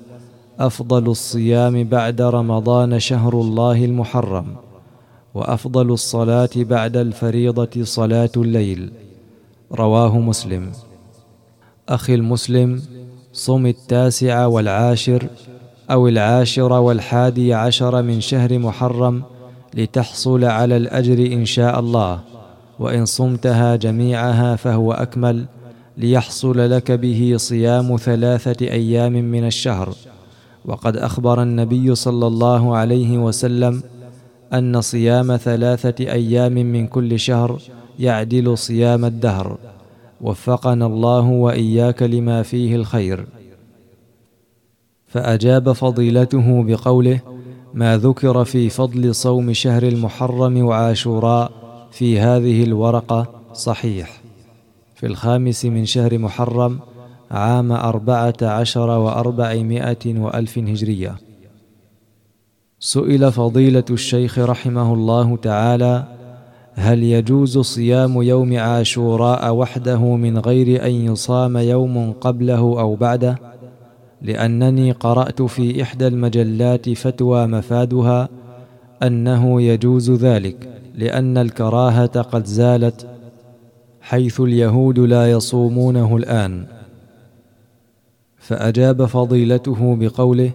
أفضل 0.61 1.07
الصيام 1.11 1.85
بعد 1.85 2.21
رمضان 2.23 2.99
شهر 2.99 3.41
الله 3.41 3.85
المحرم 3.85 4.47
وأفضل 5.35 5.91
الصلاة 5.91 6.51
بعد 6.57 6.97
الفريضة 6.97 7.85
صلاة 7.85 8.31
الليل. 8.37 9.08
رواه 9.73 10.19
مسلم. 10.19 10.73
أخي 11.89 12.15
المسلم 12.15 12.83
صم 13.33 13.67
التاسع 13.67 14.47
والعاشر 14.47 15.29
أو 15.91 16.09
العاشر 16.09 16.73
والحادي 16.73 17.55
عشر 17.55 18.03
من 18.03 18.21
شهر 18.21 18.59
محرم 18.59 19.23
لتحصل 19.75 20.45
على 20.45 20.77
الأجر 20.77 21.33
إن 21.33 21.45
شاء 21.45 21.81
الله 21.81 22.21
وإن 22.79 23.05
صمتها 23.05 23.77
جميعها 23.77 24.57
فهو 24.57 24.93
أكمل 24.93 25.47
ليحصل 25.97 26.71
لك 26.71 26.93
به 26.93 27.35
صيام 27.37 27.97
ثلاثة 27.97 28.67
أيام 28.67 29.13
من 29.13 29.47
الشهر. 29.47 29.95
وقد 30.65 30.97
أخبر 30.97 31.43
النبي 31.43 31.95
صلى 31.95 32.27
الله 32.27 32.77
عليه 32.77 33.19
وسلم 33.19 33.83
أن 34.53 34.81
صيام 34.81 35.37
ثلاثة 35.37 36.05
أيام 36.13 36.53
من 36.53 36.87
كل 36.87 37.19
شهر 37.19 37.61
يعدل 37.99 38.59
صيام 38.59 39.05
الدهر. 39.05 39.59
وفقنا 40.21 40.87
الله 40.87 41.21
وإياك 41.29 42.03
لما 42.03 42.43
فيه 42.43 42.77
الخير. 42.77 43.27
فأجاب 45.07 45.73
فضيلته 45.73 46.63
بقوله 46.63 47.21
ما 47.75 47.97
ذكر 47.97 48.45
في 48.45 48.69
فضل 48.69 49.15
صوم 49.15 49.53
شهر 49.53 49.83
المحرم 49.83 50.65
وعاشوراء 50.65 51.53
في 51.91 52.21
هذه 52.21 52.65
الورقة 52.65 53.27
صحيح. 53.53 54.21
في 54.95 55.07
الخامس 55.07 55.65
من 55.65 55.85
شهر 55.85 56.19
محرم 56.19 56.79
عام 57.31 57.73
أربعة 57.73 58.37
عشر 58.43 58.89
وأربعمائة 58.89 60.19
وألف 60.19 60.59
هجرية. 60.59 61.17
سئل 62.81 63.33
فضيلة 63.33 63.85
الشيخ 63.91 64.39
رحمه 64.39 64.95
الله 64.95 65.37
تعالى 65.37 66.18
هل 66.79 67.03
يجوز 67.03 67.59
صيام 67.59 68.23
يوم 68.23 68.59
عاشوراء 68.59 69.55
وحده 69.55 69.99
من 69.99 70.39
غير 70.39 70.87
أن 70.87 70.91
يصام 70.91 71.57
يوم 71.57 72.13
قبله 72.13 72.59
أو 72.59 72.95
بعده؟ 72.95 73.39
لأنني 74.23 74.93
قرأت 74.93 75.43
في 75.43 75.83
إحدى 75.83 76.07
المجلات 76.07 76.91
فتوى 76.91 77.47
مفادها 77.47 78.29
أنه 79.03 79.63
يجوز 79.63 80.11
ذلك 80.11 80.69
لأن 80.95 81.39
الكراهة 81.39 82.23
قد 82.23 82.45
زالت 82.45 83.07
حيث 84.01 84.41
اليهود 84.41 84.99
لا 84.99 85.31
يصومونه 85.31 86.17
الآن. 86.17 86.65
فأجاب 88.39 89.05
فضيلته 89.05 89.97
بقوله 90.01 90.51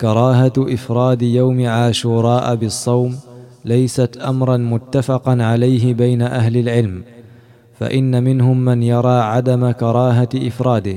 كراهة 0.00 0.52
إفراد 0.58 1.22
يوم 1.22 1.66
عاشوراء 1.66 2.54
بالصوم 2.54 3.16
ليست 3.64 4.16
امرا 4.16 4.56
متفقا 4.56 5.42
عليه 5.42 5.94
بين 5.94 6.22
أهل 6.22 6.56
العلم 6.56 7.02
فإن 7.80 8.22
منهم 8.22 8.64
من 8.64 8.82
يرى 8.82 9.20
عدم 9.20 9.70
كراهة 9.70 10.28
إفراده 10.34 10.96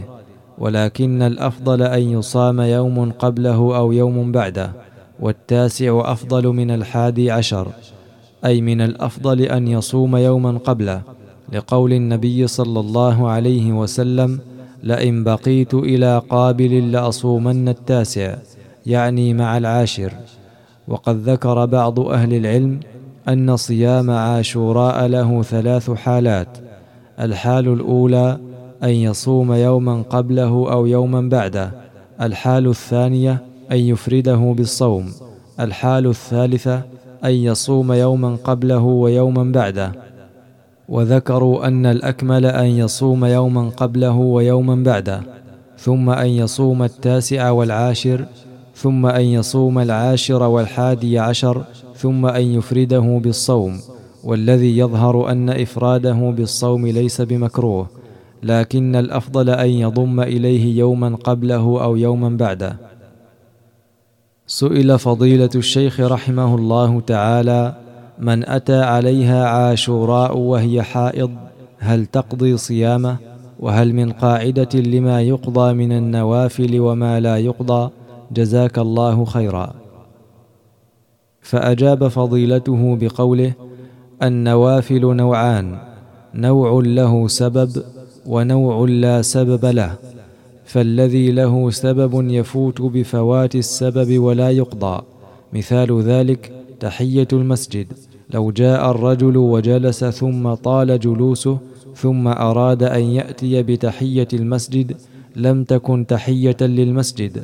ولكن 0.58 1.22
الأفضل 1.22 1.82
أن 1.82 2.02
يصام 2.02 2.62
يوم 2.62 3.12
قبله 3.12 3.78
أو 3.78 3.92
يوم 3.92 4.32
بعده 4.32 4.72
والتاسع 5.20 6.02
أفضل 6.12 6.48
من 6.48 6.72
الحادي 6.72 7.32
عشر 7.32 7.68
أي 8.46 8.62
من 8.62 8.82
الأفضل 8.82 9.42
أن 9.42 9.68
يصوم 9.68 10.16
يوما 10.16 10.58
قبله 10.58 11.02
لقول 11.54 11.94
النبي 11.94 12.48
صلى 12.48 12.80
الله 12.80 13.30
عليه 13.30 13.72
وسلم 13.74 14.40
لئن 14.84 15.24
بقيت 15.24 15.74
إلى 15.74 16.22
قابل 16.30 16.92
لأصومن 16.92 17.70
التاسع 17.70 18.36
يعني 18.86 19.34
مع 19.34 19.58
العاشر. 19.58 20.14
وقد 20.88 21.30
ذكر 21.30 21.66
بعض 21.66 22.00
أهل 22.00 22.34
العلم 22.34 22.80
أن 23.30 23.56
صيام 23.56 24.12
عاشوراء 24.12 25.06
له 25.08 25.42
ثلاث 25.42 25.92
حالات. 25.92 26.58
الحال 27.20 27.68
الأولى 27.68 28.38
أن 28.84 28.90
يصوم 28.90 29.54
يوما 29.54 30.02
قبله 30.02 30.72
أو 30.72 30.86
يوما 30.86 31.22
بعده. 31.22 31.72
الحال 32.22 32.68
الثانية 32.68 33.42
أن 33.72 33.78
يفرده 33.78 34.54
بالصوم. 34.58 35.12
الحال 35.60 36.08
الثالثة 36.08 36.82
أن 37.26 37.32
يصوم 37.32 37.94
يوما 37.94 38.38
قبله 38.44 38.84
ويوما 38.84 39.44
بعده. 39.44 39.92
وذكروا 40.90 41.68
أن 41.68 41.86
الأكمل 41.86 42.46
أن 42.46 42.66
يصوم 42.66 43.26
يوما 43.26 43.70
قبله 43.70 44.16
ويوما 44.16 44.76
بعده. 44.76 45.22
ثم 45.78 46.10
أن 46.10 46.28
يصوم 46.28 46.84
التاسع 46.84 47.50
والعاشر 47.50 48.26
ثم 48.76 49.06
أن 49.06 49.22
يصوم 49.22 49.80
العاشر 49.80 50.44
والحادي 50.44 51.20
عشر 51.20 51.64
ثم 51.96 52.26
أن 52.26 52.42
يفرده 52.42 53.20
بالصوم 53.24 53.80
والذي 54.24 54.78
يظهر 54.78 55.32
أن 55.32 55.50
إفراده 55.50 56.34
بالصوم 56.38 56.88
ليس 56.88 57.22
بمكروه 57.22 57.88
لكن 58.44 58.96
الأفضل 58.96 59.50
أن 59.50 59.70
يضم 59.70 60.20
إليه 60.20 60.78
يوما 60.78 61.16
قبله 61.16 61.84
أو 61.84 61.96
يوما 61.96 62.30
بعده. 62.30 62.78
سئل 64.48 65.00
فضيلة 65.00 65.50
الشيخ 65.56 66.00
رحمه 66.00 66.56
الله 66.56 67.02
تعالى 67.02 67.76
من 68.20 68.50
أتى 68.50 68.82
عليها 68.82 69.46
عاشوراء 69.48 70.38
وهي 70.38 70.82
حائض 70.82 71.32
هل 71.80 72.06
تقضي 72.06 72.58
صيامه؟ 72.58 73.18
وهل 73.60 73.94
من 73.94 74.12
قاعدة 74.12 74.70
لما 74.80 75.22
يقضى 75.22 75.74
من 75.74 75.92
النوافل 75.92 76.80
وما 76.80 77.20
لا 77.20 77.38
يقضى؟ 77.38 77.90
جزاك 78.36 78.80
الله 78.80 79.26
خيرا. 79.26 79.74
فأجاب 81.42 82.08
فضيلته 82.08 82.98
بقوله 83.02 83.54
النوافل 84.24 85.16
نوعان 85.16 85.78
نوع 86.34 86.82
له 86.86 87.28
سبب 87.28 87.84
ونوع 88.26 88.90
لا 88.90 89.22
سبب 89.22 89.66
له 89.66 89.96
فالذي 90.66 91.32
له 91.32 91.70
سبب 91.70 92.30
يفوت 92.30 92.82
بفوات 92.82 93.56
السبب 93.56 94.20
ولا 94.20 94.50
يقضى. 94.50 95.02
مثال 95.54 96.02
ذلك 96.02 96.52
تحية 96.80 97.28
المسجد 97.34 97.88
لو 98.34 98.52
جاء 98.52 98.92
الرجل 98.92 99.38
وجلس 99.38 100.06
ثم 100.06 100.54
طال 100.54 101.00
جلوسه 101.00 101.58
ثم 101.96 102.28
أراد 102.28 102.84
أن 102.84 103.04
يأتي 103.04 103.64
بتحية 103.64 104.28
المسجد 104.34 104.98
لم 105.36 105.64
تكن 105.64 106.06
تحية 106.08 106.58
للمسجد. 106.62 107.44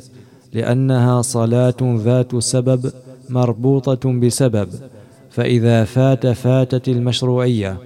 لأنها 0.52 1.22
صلاة 1.22 1.74
ذات 1.82 2.36
سبب 2.36 2.90
مربوطة 3.28 4.12
بسبب 4.20 4.68
فإذا 5.30 5.84
فات 5.84 6.26
فاتت 6.26 6.88
المشروعية. 6.88 7.76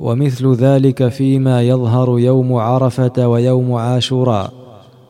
ومثل 0.00 0.54
ذلك 0.54 1.08
فيما 1.08 1.62
يظهر 1.62 2.18
يوم 2.18 2.54
عرفة 2.54 3.28
ويوم 3.28 3.72
عاشوراء. 3.72 4.52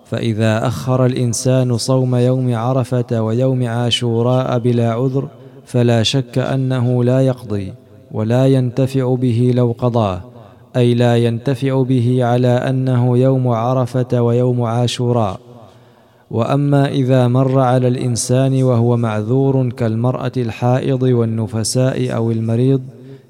فإذا 0.04 0.66
أخر 0.66 1.06
الإنسان 1.06 1.76
صوم 1.76 2.16
يوم 2.16 2.54
عرفة 2.54 3.22
ويوم 3.22 3.66
عاشوراء 3.66 4.58
بلا 4.58 4.92
عذر 4.92 5.28
فلا 5.66 6.02
شك 6.02 6.38
أنه 6.38 7.04
لا 7.04 7.20
يقضي 7.20 7.72
ولا 8.12 8.46
ينتفع 8.46 9.14
به 9.14 9.52
لو 9.54 9.74
قضاه. 9.78 10.20
أي 10.76 10.94
لا 10.94 11.16
ينتفع 11.16 11.82
به 11.82 12.24
على 12.24 12.48
أنه 12.48 13.18
يوم 13.18 13.48
عرفة 13.48 14.20
ويوم 14.20 14.62
عاشوراء. 14.62 15.40
وأما 16.34 16.88
إذا 16.88 17.28
مر 17.28 17.58
على 17.58 17.88
الإنسان 17.88 18.62
وهو 18.62 18.96
معذور 18.96 19.70
كالمرأة 19.70 20.32
الحائض 20.36 21.02
والنفساء 21.02 22.14
أو 22.14 22.30
المريض 22.30 22.82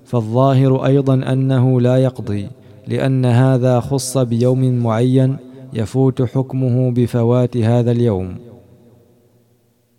فالظاهر 0.05 0.87
أيضا 0.87 1.15
أنه 1.15 1.81
لا 1.81 1.97
يقضي 1.97 2.49
لأن 2.89 3.25
هذا 3.25 3.81
خص 3.81 4.19
بيوم 4.19 4.83
معين 4.83 5.37
يفوت 5.73 6.23
حكمه 6.23 6.91
بفوات 6.91 7.57
هذا 7.57 7.91
اليوم. 7.91 8.35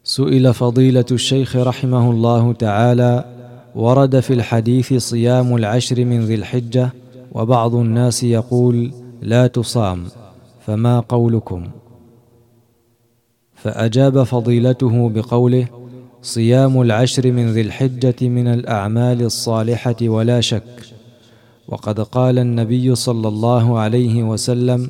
سئل 0.03 0.53
فضيلة 0.53 1.05
الشيخ 1.11 1.55
رحمه 1.55 2.11
الله 2.11 2.53
تعالى 2.53 3.25
ورد 3.75 4.19
في 4.19 4.33
الحديث 4.33 4.93
صيام 4.93 5.55
العشر 5.55 6.05
من 6.05 6.19
ذي 6.19 6.35
الحجة 6.35 6.89
وبعض 7.31 7.75
الناس 7.75 8.23
يقول 8.23 8.91
لا 9.21 9.47
تصام 9.47 10.03
فما 10.65 10.99
قولكم؟ 10.99 11.63
فأجاب 13.65 14.23
فضيلته 14.23 15.09
بقوله 15.09 15.67
صيام 16.21 16.81
العشر 16.81 17.31
من 17.31 17.49
ذي 17.49 17.61
الحجة 17.61 18.15
من 18.21 18.47
الأعمال 18.47 19.21
الصالحة 19.21 19.95
ولا 20.01 20.41
شك. 20.41 20.63
وقد 21.67 21.99
قال 21.99 22.39
النبي 22.39 22.95
صلى 22.95 23.27
الله 23.27 23.79
عليه 23.79 24.23
وسلم 24.23 24.89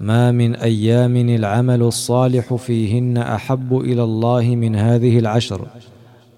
ما 0.00 0.32
من 0.32 0.54
أيام 0.54 1.16
العمل 1.16 1.82
الصالح 1.82 2.54
فيهن 2.54 3.18
أحب 3.18 3.78
إلى 3.78 4.02
الله 4.04 4.42
من 4.42 4.76
هذه 4.76 5.18
العشر. 5.18 5.66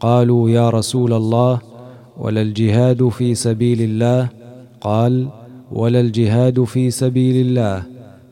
قالوا 0.01 0.51
يا 0.51 0.71
رسول 0.71 1.13
الله 1.13 1.59
ولا 2.17 2.43
الجهاد 2.43 3.09
في 3.09 3.35
سبيل 3.35 3.83
الله؟ 3.83 4.29
قال 4.81 5.29
ولا 5.73 6.01
الجهاد 6.01 6.65
في 6.65 6.91
سبيل 6.91 7.47
الله 7.47 7.83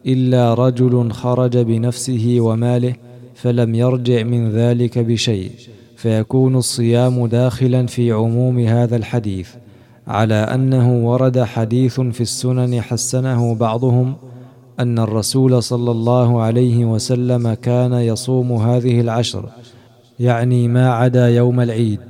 إلا 0.06 0.54
رجل 0.54 1.10
خرج 1.10 1.58
بنفسه 1.58 2.36
وماله 2.40 3.05
فلم 3.36 3.74
يرجع 3.74 4.22
من 4.22 4.50
ذلك 4.50 4.98
بشيء 4.98 5.50
فيكون 5.96 6.56
الصيام 6.56 7.26
داخلا 7.26 7.86
في 7.86 8.12
عموم 8.12 8.58
هذا 8.58 8.96
الحديث 8.96 9.48
على 10.08 10.34
أنه 10.34 11.06
ورد 11.08 11.40
حديث 11.42 12.00
في 12.00 12.20
السنن 12.20 12.80
حسنه 12.80 13.54
بعضهم 13.54 14.14
أن 14.80 14.98
الرسول 14.98 15.62
صلى 15.62 15.90
الله 15.90 16.42
عليه 16.42 16.84
وسلم 16.84 17.54
كان 17.54 17.92
يصوم 17.92 18.52
هذه 18.52 19.00
العشر 19.00 19.48
يعني 20.20 20.68
ما 20.68 20.92
عدا 20.92 21.28
يوم 21.28 21.60
العيد. 21.60 22.00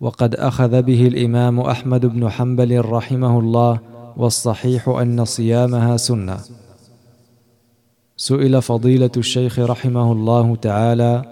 وقد 0.00 0.34
أخذ 0.34 0.82
به 0.82 1.06
الإمام 1.06 1.60
أحمد 1.60 2.06
بن 2.06 2.28
حنبل 2.30 2.84
رحمه 2.84 3.38
الله 3.38 3.78
والصحيح 4.16 4.88
أن 4.88 5.24
صيامها 5.24 5.96
سنة. 5.96 6.38
سئل 8.20 8.62
فضيلة 8.62 9.10
الشيخ 9.16 9.58
رحمه 9.58 10.12
الله 10.12 10.56
تعالى 10.56 11.22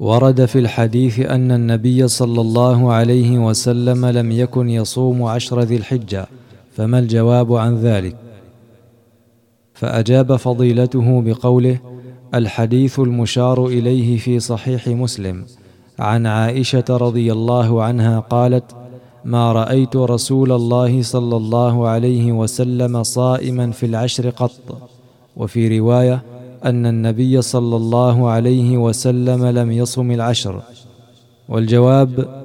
ورد 0.00 0.44
في 0.44 0.58
الحديث 0.58 1.20
أن 1.20 1.52
النبي 1.52 2.08
صلى 2.08 2.40
الله 2.40 2.92
عليه 2.92 3.38
وسلم 3.38 4.06
لم 4.06 4.32
يكن 4.32 4.68
يصوم 4.68 5.22
عشر 5.22 5.60
ذي 5.60 5.76
الحجة 5.76 6.26
فما 6.72 6.98
الجواب 6.98 7.54
عن 7.54 7.76
ذلك؟ 7.76 8.16
فأجاب 9.74 10.36
فضيلته 10.36 11.22
بقوله 11.22 11.78
الحديث 12.34 13.00
المشار 13.00 13.66
إليه 13.66 14.18
في 14.18 14.40
صحيح 14.40 14.88
مسلم 14.88 15.44
عن 15.98 16.26
عائشة 16.26 16.84
رضي 16.90 17.32
الله 17.32 17.82
عنها 17.82 18.20
قالت 18.20 18.76
ما 19.24 19.52
رأيت 19.52 19.96
رسول 19.96 20.52
الله 20.52 21.02
صلى 21.02 21.36
الله 21.36 21.88
عليه 21.88 22.32
وسلم 22.32 23.02
صائما 23.02 23.70
في 23.70 23.86
العشر 23.86 24.30
قط. 24.30 24.91
وفي 25.36 25.78
رواية 25.78 26.22
أن 26.64 26.86
النبي 26.86 27.42
صلى 27.42 27.76
الله 27.76 28.30
عليه 28.30 28.76
وسلم 28.76 29.46
لم 29.46 29.72
يصم 29.72 30.10
العشر. 30.10 30.62
والجواب 31.48 32.42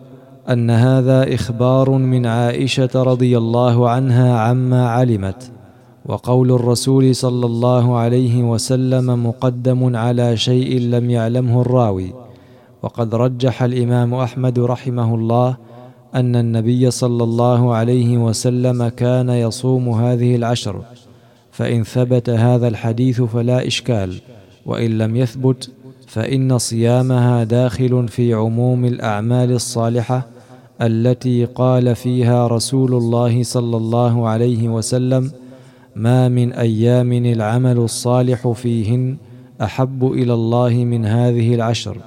أن 0.50 0.70
هذا 0.70 1.34
إخبار 1.34 1.90
من 1.90 2.26
عائشة 2.26 2.90
رضي 2.96 3.38
الله 3.38 3.90
عنها 3.90 4.40
عما 4.40 4.90
علمت 4.90 5.52
وقول 6.06 6.52
الرسول 6.52 7.16
صلى 7.16 7.46
الله 7.46 7.98
عليه 7.98 8.44
وسلم 8.44 9.28
مقدم 9.28 9.96
على 9.96 10.38
شيء 10.38 10.80
لم 10.80 11.10
يعلمه 11.10 11.62
الراوي. 11.62 12.14
وقد 12.84 13.16
رجح 13.16 13.64
الإمام 13.64 14.14
أحمد 14.14 14.60
رحمه 14.60 15.16
الله 15.16 15.58
أن 16.16 16.36
النبي 16.36 16.92
صلى 16.92 17.24
الله 17.24 17.76
عليه 17.76 18.18
وسلم 18.18 18.88
كان 18.88 19.30
يصوم 19.30 19.90
هذه 19.90 20.36
العشر. 20.36 20.82
فإن 21.58 21.84
ثبت 21.84 22.30
هذا 22.30 22.68
الحديث 22.68 23.22
فلا 23.22 23.68
إشكال 23.68 24.16
وإن 24.66 24.98
لم 24.98 25.16
يثبت 25.16 25.70
فإن 26.08 26.58
صيامها 26.58 27.44
داخل 27.44 28.08
في 28.08 28.34
عموم 28.34 28.86
الأعمال 28.86 29.52
الصالحة 29.52 30.28
التي 30.82 31.46
قال 31.46 31.96
فيها 31.96 32.48
رسول 32.48 32.94
الله 32.94 33.44
صلى 33.44 33.78
الله 33.78 34.28
عليه 34.28 34.70
وسلم 34.70 35.32
ما 35.96 36.30
من 36.30 36.54
أيام 36.54 37.14
العمل 37.14 37.78
الصالح 37.78 38.48
فيهن 38.48 39.18
أحب 39.62 40.12
إلى 40.12 40.34
الله 40.34 40.70
من 40.70 41.06
هذه 41.06 41.56
العشر 41.56 41.98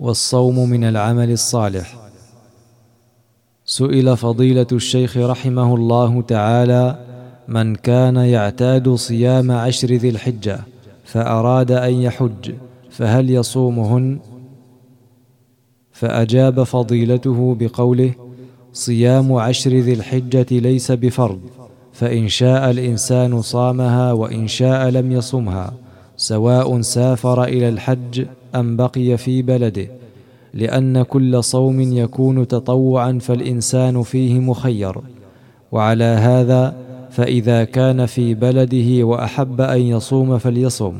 والصوم 0.00 0.70
من 0.70 0.84
العمل 0.84 1.30
الصالح. 1.30 1.96
سئل 3.64 4.16
فضيلة 4.16 4.66
الشيخ 4.72 5.16
رحمه 5.16 5.74
الله 5.74 6.22
تعالى 6.22 7.15
من 7.48 7.74
كان 7.74 8.16
يعتاد 8.16 8.94
صيام 8.94 9.50
عشر 9.50 9.88
ذي 9.88 10.08
الحجة 10.08 10.58
فأراد 11.04 11.70
أن 11.70 11.94
يحج 11.94 12.54
فهل 12.90 13.30
يصومهن؟ 13.30 14.18
فأجاب 15.92 16.62
فضيلته 16.62 17.56
بقوله 17.60 18.14
صيام 18.72 19.32
عشر 19.32 19.70
ذي 19.70 19.92
الحجة 19.92 20.46
ليس 20.50 20.92
بفرض 20.92 21.40
فإن 21.92 22.28
شاء 22.28 22.70
الإنسان 22.70 23.42
صامها 23.42 24.12
وإن 24.12 24.48
شاء 24.48 24.88
لم 24.88 25.12
يصمها 25.12 25.72
سواء 26.16 26.80
سافر 26.80 27.44
إلى 27.44 27.68
الحج 27.68 28.26
أم 28.54 28.76
بقي 28.76 29.16
في 29.16 29.42
بلده 29.42 29.88
لأن 30.54 31.02
كل 31.02 31.44
صوم 31.44 31.80
يكون 31.80 32.48
تطوعا 32.48 33.18
فالإنسان 33.20 34.02
فيه 34.02 34.40
مخير. 34.40 34.98
وعلى 35.72 36.04
هذا 36.04 36.85
فإذا 37.16 37.64
كان 37.64 38.06
في 38.06 38.34
بلده 38.34 39.04
وأحب 39.04 39.60
أن 39.60 39.80
يصوم 39.80 40.38
فليصم 40.38 40.94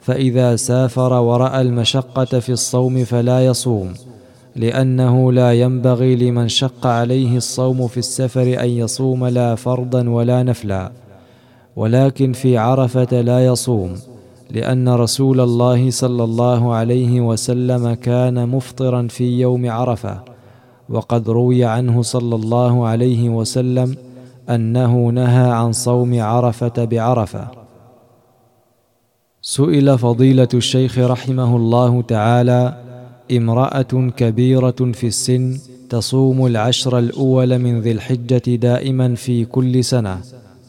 فإذا 0.00 0.56
سافر 0.56 1.12
ورأى 1.12 1.60
المشقة 1.60 2.24
في 2.24 2.52
الصوم 2.52 3.04
فلا 3.04 3.46
يصوم 3.46 3.92
لأنه 4.56 5.32
لا 5.32 5.52
ينبغي 5.52 6.16
لمن 6.16 6.48
شق 6.48 6.86
عليه 6.86 7.36
الصوم 7.36 7.88
في 7.88 7.98
السفر 7.98 8.62
أن 8.62 8.68
يصوم 8.68 9.26
لا 9.26 9.54
فرضا 9.54 10.08
ولا 10.08 10.42
نفلا. 10.42 10.92
ولكن 11.76 12.32
في 12.32 12.58
عرفة 12.58 13.20
لا 13.20 13.46
يصوم 13.46 13.94
لأن 14.50 14.88
رسول 14.88 15.40
الله 15.40 15.90
صلى 15.90 16.24
الله 16.24 16.74
عليه 16.74 17.20
وسلم 17.20 17.94
كان 17.94 18.48
مفطرا 18.48 19.06
في 19.10 19.40
يوم 19.40 19.70
عرفة 19.70 20.20
وقد 20.88 21.28
روي 21.30 21.64
عنه 21.64 22.02
صلى 22.02 22.34
الله 22.34 22.86
عليه 22.86 23.28
وسلم 23.28 23.96
أنه 24.54 25.08
نهى 25.08 25.50
عن 25.50 25.72
صوم 25.72 26.22
عرفة 26.22 26.84
بعرفة. 26.84 27.48
سئل 29.42 29.98
فضيلة 29.98 30.48
الشيخ 30.54 30.98
رحمه 30.98 31.56
الله 31.56 32.02
تعالى 32.02 32.74
امرأة 33.32 34.10
كبيرة 34.16 34.80
في 34.92 35.06
السن 35.06 35.58
تصوم 35.90 36.46
العشر 36.46 36.98
الأول 36.98 37.58
من 37.58 37.80
ذي 37.80 37.92
الحجة 37.92 38.56
دائما 38.56 39.14
في 39.14 39.44
كل 39.44 39.84
سنة 39.84 40.20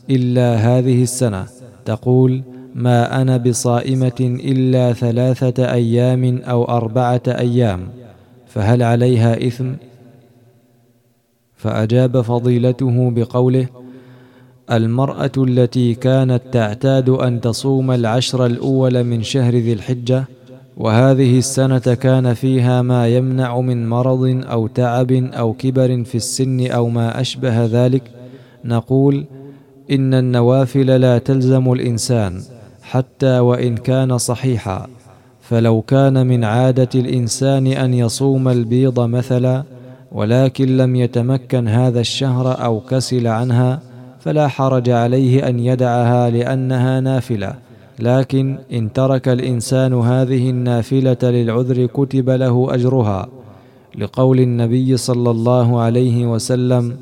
إلا 0.09 0.55
هذه 0.55 1.03
السنة. 1.03 1.45
تقول 1.85 2.41
ما 2.75 3.21
أنا 3.21 3.37
بصائمة 3.37 4.19
إلا 4.21 4.93
ثلاثة 4.93 5.71
أيام 5.71 6.37
أو 6.37 6.65
أربعة 6.65 7.21
أيام 7.27 7.87
فهل 8.47 8.83
عليها 8.83 9.47
إثم؟ 9.47 9.71
فأجاب 11.61 12.21
فضيلته 12.21 13.11
بقوله 13.11 13.67
المرأة 14.71 15.31
التي 15.37 15.93
كانت 15.93 16.41
تعتاد 16.51 17.09
أن 17.09 17.41
تصوم 17.41 17.91
العشر 17.91 18.45
الأول 18.45 19.03
من 19.03 19.23
شهر 19.23 19.55
ذي 19.55 19.73
الحجة 19.73 20.25
وهذه 20.77 21.37
السنة 21.37 21.77
كان 21.79 22.33
فيها 22.33 22.81
ما 22.81 23.07
يمنع 23.07 23.59
من 23.59 23.89
مرض 23.89 24.43
أو 24.45 24.67
تعب 24.67 25.11
أو 25.11 25.53
كبر 25.53 26.03
في 26.03 26.15
السن 26.15 26.67
أو 26.67 26.89
ما 26.89 27.21
أشبه 27.21 27.65
ذلك 27.65 28.03
نقول 28.65 29.25
إن 29.91 30.13
النوافل 30.13 31.01
لا 31.01 31.17
تلزم 31.17 31.71
الإنسان 31.73 32.41
حتى 32.81 33.39
وإن 33.39 33.77
كان 33.77 34.17
صحيحا 34.17 34.87
فلو 35.41 35.81
كان 35.81 36.27
من 36.27 36.43
عادة 36.43 36.89
الإنسان 36.95 37.67
أن 37.67 37.93
يصوم 37.93 38.47
البيض 38.49 38.99
مثلا 38.99 39.63
ولكن 40.11 40.77
لم 40.77 40.95
يتمكن 40.95 41.67
هذا 41.67 41.99
الشهر 41.99 42.63
أو 42.63 42.79
كسل 42.79 43.27
عنها 43.27 43.79
فلا 44.19 44.47
حرج 44.47 44.89
عليه 44.89 45.47
أن 45.49 45.59
يدعها 45.59 46.29
لأنها 46.29 46.99
نافلة. 46.99 47.53
لكن 47.99 48.57
إن 48.73 48.93
ترك 48.93 49.27
الإنسان 49.27 49.93
هذه 49.93 50.49
النافلة 50.49 51.17
للعذر 51.23 51.85
كتب 51.85 52.29
له 52.29 52.67
أجرها. 52.73 53.27
لقول 53.97 54.39
النبي 54.39 54.97
صلى 54.97 55.31
الله 55.31 55.81
عليه 55.81 56.25
وسلم 56.25 56.97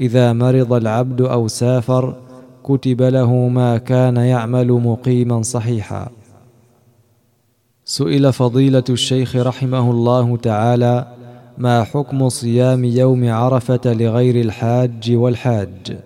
إذا 0.00 0.32
مرض 0.32 0.72
العبد 0.72 1.20
أو 1.20 1.48
سافر 1.48 2.16
كتب 2.64 3.02
له 3.02 3.34
ما 3.48 3.78
كان 3.78 4.16
يعمل 4.16 4.72
مقيما 4.72 5.42
صحيحا. 5.42 6.08
سئل 7.84 8.32
فضيلة 8.32 8.84
الشيخ 8.90 9.36
رحمه 9.36 9.90
الله 9.90 10.36
تعالى 10.36 11.06
ما 11.58 11.84
حكم 11.84 12.28
صيام 12.28 12.84
يوم 12.84 13.30
عرفة 13.30 13.80
لغير 13.84 14.40
الحاج 14.40 15.10
والحاج؟ 15.10 15.98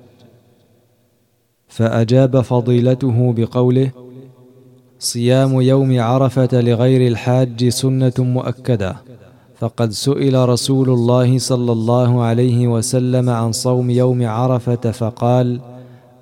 فأجاب 1.69 2.41
فضيلته 2.41 3.33
بقوله 3.37 3.91
صيام 4.99 5.61
يوم 5.61 6.01
عرفة 6.01 6.61
لغير 6.61 7.07
الحاج 7.07 7.69
سنة 7.69 8.13
مؤكدة 8.19 8.97
فقد 9.59 9.91
سئل 9.91 10.49
رسول 10.49 10.91
الله 10.91 11.39
صلى 11.39 11.73
الله 11.73 12.23
عليه 12.23 12.69
وسلم 12.69 13.31
عن 13.31 13.53
صوم 13.53 13.91
يوم 13.91 14.27
عرفة 14.27 14.91
فقال 14.91 15.61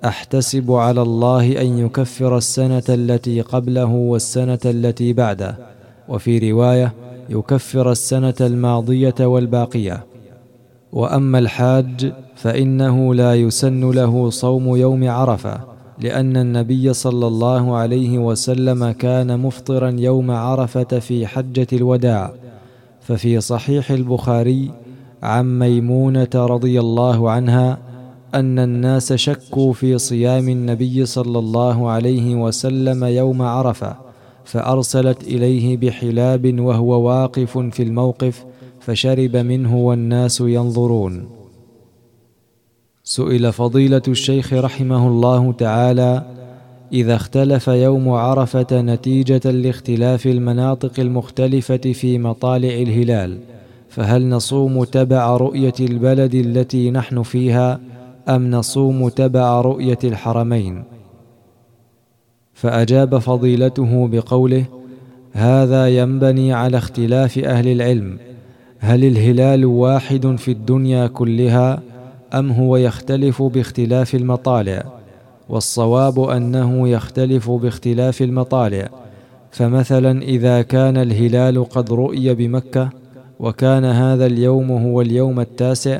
أحتسب 0.05 0.71
على 0.71 1.01
الله 1.01 1.61
أن 1.61 1.77
يكفر 1.77 2.37
السنة 2.37 2.83
التي 2.89 3.41
قبله 3.41 3.91
والسنة 3.91 4.59
التي 4.65 5.13
بعده. 5.13 5.57
وفي 6.09 6.51
رواية 6.51 6.93
يكفر 7.29 7.91
السنة 7.91 8.33
الماضية 8.41 9.15
والباقية. 9.19 10.05
وأما 10.93 11.39
الحاج 11.39 12.13
فإنه 12.35 13.13
لا 13.15 13.35
يسن 13.35 13.91
له 13.91 14.29
صوم 14.29 14.75
يوم 14.75 15.09
عرفة 15.09 15.59
لأن 15.99 16.37
النبي 16.37 16.93
صلى 16.93 17.27
الله 17.27 17.75
عليه 17.75 18.17
وسلم 18.17 18.91
كان 18.91 19.39
مفطرا 19.39 19.89
يوم 19.89 20.31
عرفة 20.31 20.99
في 20.99 21.27
حجة 21.27 21.67
الوداع. 21.73 22.31
ففي 23.01 23.41
صحيح 23.41 23.91
البخاري 23.91 24.71
عن 25.23 25.59
ميمونة 25.59 26.29
رضي 26.35 26.79
الله 26.79 27.31
عنها 27.31 27.77
أن 28.33 28.59
الناس 28.59 29.13
شكوا 29.13 29.73
في 29.73 29.97
صيام 29.97 30.49
النبي 30.49 31.05
صلى 31.05 31.39
الله 31.39 31.89
عليه 31.89 32.35
وسلم 32.35 33.03
يوم 33.03 33.41
عرفة. 33.41 34.04
فأرسلت 34.45 35.23
إليه 35.23 35.77
بحلاب 35.77 36.59
وهو 36.59 37.01
واقف 37.01 37.57
في 37.57 37.83
الموقف 37.83 38.45
فشرب 38.79 39.37
منه 39.37 39.77
والناس 39.77 40.41
ينظرون. 40.41 41.27
سئل 43.03 43.53
فضيلة 43.53 44.01
الشيخ 44.07 44.53
رحمه 44.53 45.07
الله 45.07 45.51
تعالى 45.51 46.23
إذا 46.93 47.15
اختلف 47.15 47.67
يوم 47.67 48.09
عرفة 48.09 48.81
نتيجة 48.81 49.51
لاختلاف 49.51 50.27
المناطق 50.27 50.99
المختلفة 50.99 51.77
في 51.77 52.17
مطالع 52.17 52.69
الهلال 52.69 53.37
فهل 53.89 54.29
نصوم 54.29 54.83
تبع 54.83 55.37
رؤية 55.37 55.73
البلد 55.79 56.35
التي 56.35 56.91
نحن 56.91 57.23
فيها 57.23 57.79
أم 58.29 58.51
نصوم 58.51 59.09
تبع 59.09 59.61
رؤية 59.61 59.99
الحرمين؟ 60.03 60.83
فأجاب 62.55 63.17
فضيلته 63.17 64.07
بقوله 64.07 64.65
هذا 65.33 65.87
ينبني 65.87 66.53
على 66.53 66.77
اختلاف 66.77 67.37
أهل 67.37 67.67
العلم 67.67 68.17
هل 68.79 69.05
الهلال 69.05 69.65
واحد 69.65 70.35
في 70.37 70.51
الدنيا 70.51 71.07
كلها 71.07 71.81
أم 72.33 72.51
هو 72.51 72.77
يختلف 72.77 73.41
باختلاف 73.41 74.15
المطالع؟ 74.15 74.83
والصواب 75.49 76.19
أنه 76.19 76.89
يختلف 76.89 77.51
باختلاف 77.51 78.21
المطالع 78.21 78.89
فمثلا 79.51 80.21
إذا 80.21 80.61
كان 80.61 80.97
الهلال 80.97 81.69
قد 81.69 81.93
رؤي 81.93 82.33
بمكة 82.33 82.89
وكان 83.39 83.85
هذا 83.85 84.25
اليوم 84.25 84.71
هو 84.71 85.01
اليوم 85.01 85.39
التاسع 85.39 85.99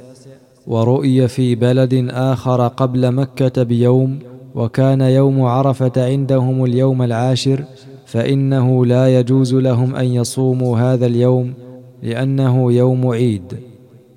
ورؤي 0.67 1.27
في 1.27 1.55
بلد 1.55 2.07
آخر 2.11 2.67
قبل 2.67 3.11
مكة 3.11 3.63
بيوم 3.63 4.19
وكان 4.55 5.01
يوم 5.01 5.41
عرفة 5.41 5.91
عندهم 5.97 6.63
اليوم 6.63 7.01
العاشر 7.01 7.63
فإنه 8.05 8.85
لا 8.85 9.19
يجوز 9.19 9.55
لهم 9.55 9.95
أن 9.95 10.05
يصوموا 10.05 10.77
هذا 10.77 11.05
اليوم 11.05 11.53
لأنه 12.03 12.73
يوم 12.73 13.07
عيد. 13.07 13.57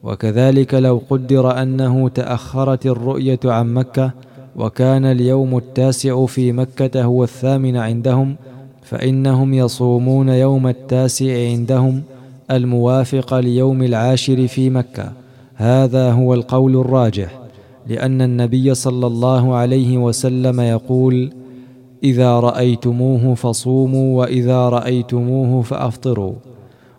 وكذلك 0.03 0.74
لو 0.74 1.03
قدر 1.11 1.62
أنه 1.62 2.09
تأخرت 2.09 2.87
الرؤية 2.87 3.40
عن 3.44 3.74
مكة 3.74 4.11
وكان 4.57 5.05
اليوم 5.05 5.57
التاسع 5.57 6.27
في 6.27 6.53
مكة 6.53 7.05
هو 7.05 7.24
الثامن 7.24 7.77
عندهم 7.77 8.37
فإنهم 8.83 9.55
يصومون 9.55 10.29
يوم 10.29 10.66
التاسع 10.66 11.48
عندهم 11.48 12.03
الموافق 12.51 13.35
ليوم 13.35 13.83
العاشر 13.83 14.46
في 14.46 14.70
مكة. 14.70 15.12
هذا 15.55 16.12
هو 16.12 16.35
القول 16.35 16.77
الراجح. 16.77 17.38
لأن 17.88 18.22
النبي 18.22 18.74
صلى 18.74 19.07
الله 19.07 19.55
عليه 19.55 19.98
وسلم 19.98 20.61
يقول 20.61 21.31
إذا 22.05 22.40
رأيتموه 22.40 23.35
فصوموا 23.35 24.18
وإذا 24.18 24.68
رأيتموه 24.68 25.62
فأفطروا. 25.62 26.33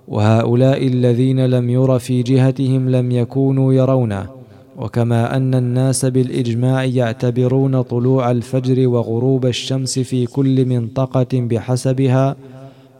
وهؤلاء 0.08 0.88
الذين 0.88 1.46
لم 1.46 1.70
ير 1.70 2.00
في 2.00 2.24
جهتهم 2.24 2.90
لم 2.90 3.12
يكونوا 3.12 3.74
يرونه. 3.74 4.30
وكما 4.78 5.36
أن 5.36 5.56
الناس 5.56 6.06
بالإجماع 6.06 6.84
يعتبرون 6.84 7.82
طلوع 7.82 8.32
الفجر 8.32 8.88
وغروب 8.88 9.46
الشمس 9.46 10.00
في 10.00 10.26
كل 10.26 10.66
منطقة 10.66 11.28
بحسبها 11.34 12.36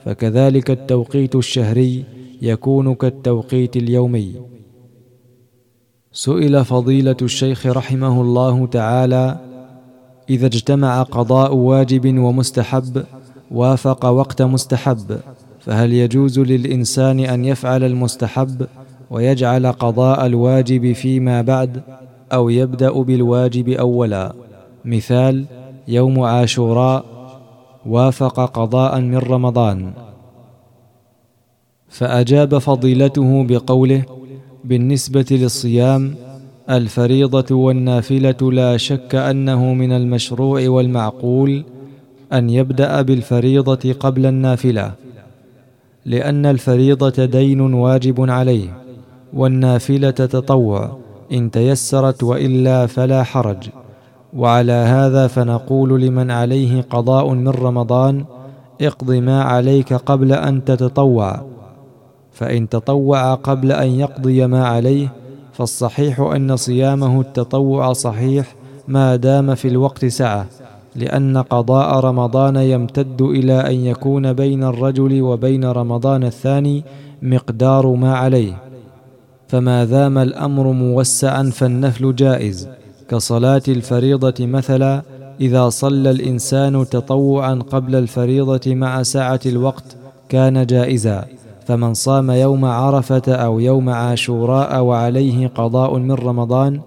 فكذلك 0.06 0.72
التوقيت 0.72 1.36
الشهري 1.36 2.04
يكون 2.42 2.96
كالتوقيت 2.96 3.78
اليومي. 3.78 4.59
سئل 6.12 6.66
فضيلة 6.66 7.16
الشيخ 7.22 7.66
رحمه 7.66 8.22
الله 8.22 8.68
تعالى 8.68 9.38
إذا 10.30 10.46
اجتمع 10.46 11.04
قضاء 11.04 11.56
واجب 11.56 12.20
ومستحب 12.20 13.04
وافق 13.52 14.06
وقت 14.06 14.42
مستحب 14.42 15.20
فهل 15.60 15.94
يجوز 15.94 16.40
للإنسان 16.40 17.20
أن 17.20 17.46
يفعل 17.46 17.84
المستحب 17.84 18.68
ويجعل 19.12 19.72
قضاء 19.72 20.26
الواجب 20.26 20.94
فيما 20.94 21.42
بعد 21.42 21.82
أو 22.34 22.50
يبدأ 22.50 22.92
بالواجب 22.92 23.70
أولا؟ 23.70 24.34
مثال 24.86 25.46
يوم 25.88 26.20
عاشوراء 26.20 27.06
وافق 27.86 28.46
قضاء 28.46 29.00
من 29.00 29.18
رمضان. 29.18 29.94
فأجاب 31.90 32.58
فضيلته 32.58 33.46
بقوله 33.50 34.19
بالنسبة 34.64 35.26
للصيام 35.32 36.16
الفريضة 36.70 37.56
والنافلة 37.56 38.52
لا 38.52 38.78
شك 38.78 39.16
أنه 39.16 39.74
من 39.74 39.92
المشروع 39.92 40.70
والمعقول 40.70 41.64
أن 42.34 42.50
يبدأ 42.50 43.02
بالفريضة 43.02 43.94
قبل 43.94 44.26
النافلة 44.26 44.92
لأن 46.06 46.46
الفريضة 46.46 47.26
دين 47.26 47.62
واجب 47.62 48.30
عليه 48.30 48.78
والنافلة 49.34 50.12
تطوع 50.12 50.98
إن 51.32 51.52
تيسرت 51.52 52.24
وإلا 52.24 52.86
فلا 52.86 53.24
حرج. 53.24 53.70
وعلى 54.34 54.72
هذا 54.72 55.28
فنقول 55.28 56.02
لمن 56.02 56.32
عليه 56.32 56.82
قضاء 56.82 57.34
من 57.34 57.48
رمضان 57.48 58.26
اقض 58.82 59.12
ما 59.12 59.44
عليك 59.44 59.94
قبل 59.94 60.34
أن 60.34 60.66
تتطوع. 60.66 61.42
فإن 62.40 62.70
تطوع 62.70 63.34
قبل 63.34 63.72
أن 63.72 63.88
يقضي 63.88 64.48
ما 64.48 64.68
عليه 64.68 65.14
فالصحيح 65.54 66.20
أن 66.20 66.56
صيامه 66.56 67.22
التطوع 67.22 67.94
صحيح 67.94 68.56
ما 68.88 69.16
دام 69.16 69.56
في 69.56 69.68
الوقت 69.68 70.06
سعة 70.06 70.46
لأن 70.96 71.38
قضاء 71.38 72.00
رمضان 72.00 72.56
يمتد 72.56 73.22
إلى 73.22 73.54
أن 73.54 73.74
يكون 73.74 74.34
بين 74.34 74.64
الرجل 74.64 75.22
وبين 75.22 75.66
رمضان 75.66 76.24
الثاني 76.24 76.84
مقدار 77.22 77.88
ما 77.88 78.16
عليه. 78.16 78.54
فما 79.48 79.86
دام 79.86 80.18
الأمر 80.18 80.72
موسعا 80.72 81.44
فالنفل 81.44 82.16
جائز 82.16 82.70
كصلاة 83.10 83.64
الفريضة 83.68 84.46
مثلا 84.46 85.02
إذا 85.42 85.70
صلى 85.70 86.12
الإنسان 86.12 86.86
تطوعا 86.90 87.54
قبل 87.54 87.96
الفريضة 87.96 88.76
مع 88.76 89.04
سعه 89.04 89.40
الوقت 89.46 89.98
كان 90.30 90.66
جائزا. 90.66 91.39
فمن 91.70 91.94
صام 91.94 92.32
يوم 92.32 92.66
عرفة 92.66 93.34
أو 93.34 93.60
يوم 93.60 93.90
عاشوراء 93.90 94.82
وعليه 94.82 95.48
قضاء 95.48 95.98
من 95.98 96.12
رمضان 96.12 96.80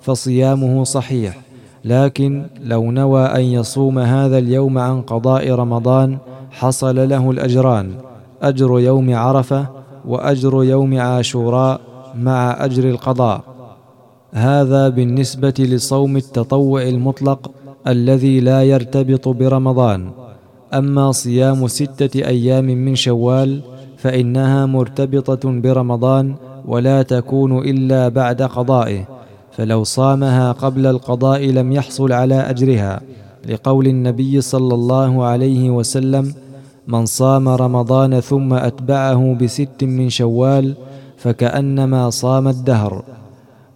فصيامه 0.00 0.84
صحيح. 0.84 1.38
لكن 1.84 2.46
لو 2.60 2.90
نوى 2.90 3.24
أن 3.24 3.40
يصوم 3.40 3.98
هذا 3.98 4.38
اليوم 4.38 4.78
عن 4.78 5.02
قضاء 5.02 5.50
رمضان 5.50 6.18
حصل 6.50 7.08
له 7.08 7.30
الأجران 7.30 7.94
أجر 8.42 8.80
يوم 8.80 9.14
عرفة 9.14 9.66
وأجر 10.04 10.64
يوم 10.64 11.00
عاشوراء 11.00 11.80
مع 12.14 12.64
أجر 12.64 12.90
القضاء. 12.90 13.40
هذا 14.32 14.88
بالنسبة 14.88 15.54
لصوم 15.58 16.16
التطوع 16.16 16.82
المطلق 16.82 17.50
الذي 17.86 18.40
لا 18.40 18.62
يرتبط 18.62 19.28
برمضان. 19.28 20.10
أما 20.74 21.12
صيام 21.12 21.66
ستة 21.66 22.28
أيام 22.28 22.64
من 22.64 22.94
شوال 22.94 23.75
فإنها 24.06 24.66
مرتبطة 24.66 25.60
برمضان 25.60 26.34
ولا 26.66 27.02
تكون 27.02 27.58
إلا 27.58 28.08
بعد 28.08 28.42
قضائه 28.42 29.04
فلو 29.52 29.84
صامها 29.84 30.52
قبل 30.52 30.86
القضاء 30.86 31.46
لم 31.46 31.72
يحصل 31.72 32.12
على 32.12 32.34
أجرها 32.34 33.00
لقول 33.48 33.86
النبي 33.86 34.40
صلى 34.40 34.74
الله 34.74 35.24
عليه 35.24 35.70
وسلم 35.70 36.34
من 36.86 37.06
صام 37.06 37.48
رمضان 37.48 38.20
ثم 38.20 38.54
أتبعه 38.54 39.36
بست 39.40 39.84
من 39.84 40.08
شوال 40.08 40.74
فكأنما 41.16 42.10
صام 42.10 42.48
الدهر 42.48 43.02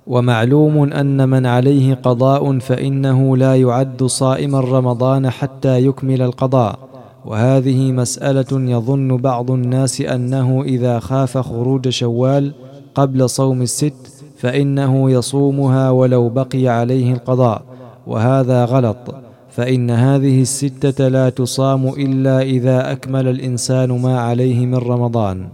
ومعلوم 0.07 0.93
أن 0.93 1.29
من 1.29 1.47
عليه 1.47 1.95
قضاء 1.95 2.59
فإنه 2.59 3.37
لا 3.37 3.57
يعد 3.57 4.05
صائما 4.05 4.61
رمضان 4.61 5.31
حتى 5.31 5.85
يكمل 5.87 6.23
القضاء. 6.23 6.90
وهذه 7.25 7.93
مسألة 7.93 8.71
يظن 8.71 9.17
بعض 9.17 9.51
الناس 9.51 10.01
أنه 10.01 10.63
إذا 10.63 10.99
خاف 10.99 11.39
خروج 11.39 11.89
شوال 11.89 12.53
قبل 12.95 13.31
صوم 13.31 13.63
الست 13.63 14.25
فإنه 14.37 15.11
يصومها 15.11 15.91
ولو 15.91 16.29
بقي 16.29 16.69
عليه 16.69 17.13
القضاء 17.13 17.63
وهذا 18.07 18.65
غلط 18.65 19.15
فإن 19.51 19.91
هذه 19.91 20.43
الستة 20.43 21.09
لا 21.09 21.31
تصام 21.31 21.89
إلا 21.89 22.43
إذا 22.43 22.93
أكمل 22.93 23.29
الإنسان 23.29 24.03
ما 24.03 24.21
عليه 24.21 24.67
من 24.67 24.75
رمضان. 24.75 25.49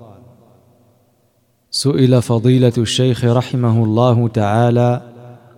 سئل 1.71 2.23
فضيلة 2.23 2.73
الشيخ 2.79 3.25
رحمه 3.25 3.85
الله 3.85 4.29
تعالى 4.29 5.03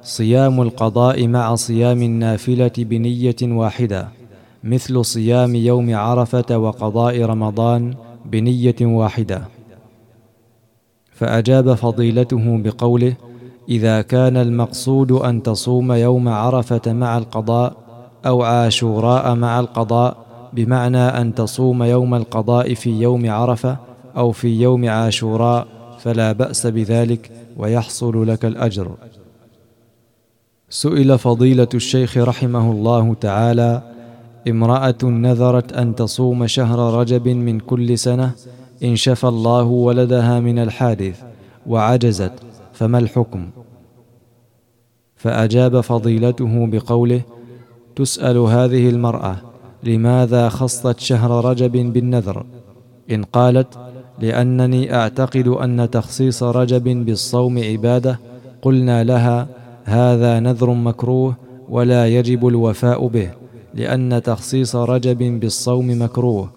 صيام 0.02 0.62
القضاء 0.62 1.26
مع 1.26 1.54
صيام 1.54 2.02
النافلة 2.02 2.72
بنية 2.78 3.36
واحدة. 3.42 4.17
مثل 4.64 5.04
صيام 5.04 5.54
يوم 5.54 5.94
عرفة 5.94 6.58
وقضاء 6.58 7.22
رمضان 7.22 7.94
بنية 8.24 8.76
واحدة. 8.80 9.42
فأجاب 11.12 11.74
فضيلته 11.74 12.62
بقوله 12.62 13.14
إذا 13.68 14.02
كان 14.02 14.36
المقصود 14.36 15.12
أن 15.12 15.42
تصوم 15.42 15.92
يوم 15.92 16.28
عرفة 16.28 16.92
مع 16.92 17.18
القضاء 17.18 17.76
أو 18.26 18.42
عاشوراء 18.42 19.34
مع 19.34 19.60
القضاء 19.60 20.16
بمعنى 20.52 20.98
أن 20.98 21.34
تصوم 21.34 21.82
يوم 21.82 22.14
القضاء 22.14 22.74
في 22.74 22.90
يوم 22.90 23.30
عرفة 23.30 23.76
أو 24.16 24.32
في 24.32 24.60
يوم 24.62 24.88
عاشوراء 24.88 25.66
فلا 25.98 26.32
بأس 26.32 26.66
بذلك 26.66 27.30
ويحصل 27.56 28.28
لك 28.28 28.44
الأجر. 28.44 28.90
سئل 30.70 31.18
فضيلة 31.18 31.68
الشيخ 31.74 32.16
رحمه 32.16 32.70
الله 32.70 33.14
تعالى 33.14 33.82
امرأة 34.50 35.04
نذرت 35.04 35.72
أن 35.72 35.94
تصوم 35.94 36.46
شهر 36.46 37.00
رجب 37.00 37.28
من 37.28 37.60
كل 37.60 37.98
سنة 37.98 38.30
إن 38.84 38.96
شفى 38.96 39.28
الله 39.28 39.62
ولدها 39.62 40.40
من 40.40 40.58
الحادث 40.58 41.22
وعجزت 41.66 42.32
فما 42.72 42.98
الحكم؟ 42.98 43.50
فأجاب 45.16 45.80
فضيلته 45.80 46.66
بقوله 46.66 47.20
تسأل 47.96 48.36
هذه 48.36 48.88
المرأة 48.88 49.36
لماذا 49.82 50.48
خصت 50.48 50.98
شهر 51.00 51.44
رجب 51.44 51.72
بالنذر؟ 51.72 52.46
إن 53.10 53.24
قالت 53.24 53.78
لأنني 54.18 54.94
أعتقد 54.94 55.48
أن 55.48 55.90
تخصيص 55.90 56.42
رجب 56.42 56.84
بالصوم 56.84 57.58
عبادة 57.58 58.20
قلنا 58.62 59.04
لها 59.04 59.48
هذا 59.84 60.40
نذر 60.40 60.70
مكروه 60.70 61.36
ولا 61.68 62.08
يجب 62.08 62.48
الوفاء 62.48 63.06
به. 63.06 63.30
لأن 63.74 64.22
تخصيص 64.22 64.76
رجب 64.76 65.40
بالصوم 65.40 66.02
مكروه. 66.02 66.50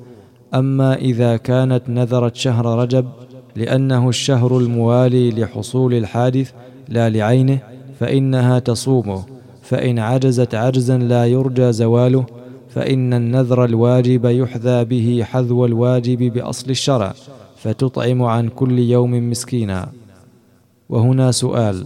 أما 0.54 0.96
إذا 0.96 1.38
كانت 1.38 1.84
نذرت 1.90 2.36
شهر 2.36 2.66
رجب 2.66 3.06
لأنه 3.56 4.10
الشهر 4.10 4.58
الموالي 4.58 5.32
لحصول 5.32 5.94
الحادث 5.94 6.52
لا 6.90 7.10
لعينه 7.10 7.60
فإنها 8.00 8.60
تصومه. 8.60 9.24
فإن 9.62 10.00
عجزت 10.00 10.56
عجزا 10.56 10.98
لا 10.98 11.26
يرجى 11.26 11.72
زواله 11.72 12.26
فإن 12.70 13.14
النذر 13.14 13.66
الواجب 13.66 14.26
يحذى 14.26 14.86
به 14.86 15.24
حذو 15.24 15.66
الواجب 15.66 16.34
بأصل 16.34 16.70
الشرع 16.70 17.14
فتطعم 17.58 18.24
عن 18.24 18.48
كل 18.48 18.80
يوم 18.80 19.30
مسكينا. 19.30 19.90
وهنا 20.90 21.32
سؤال. 21.32 21.86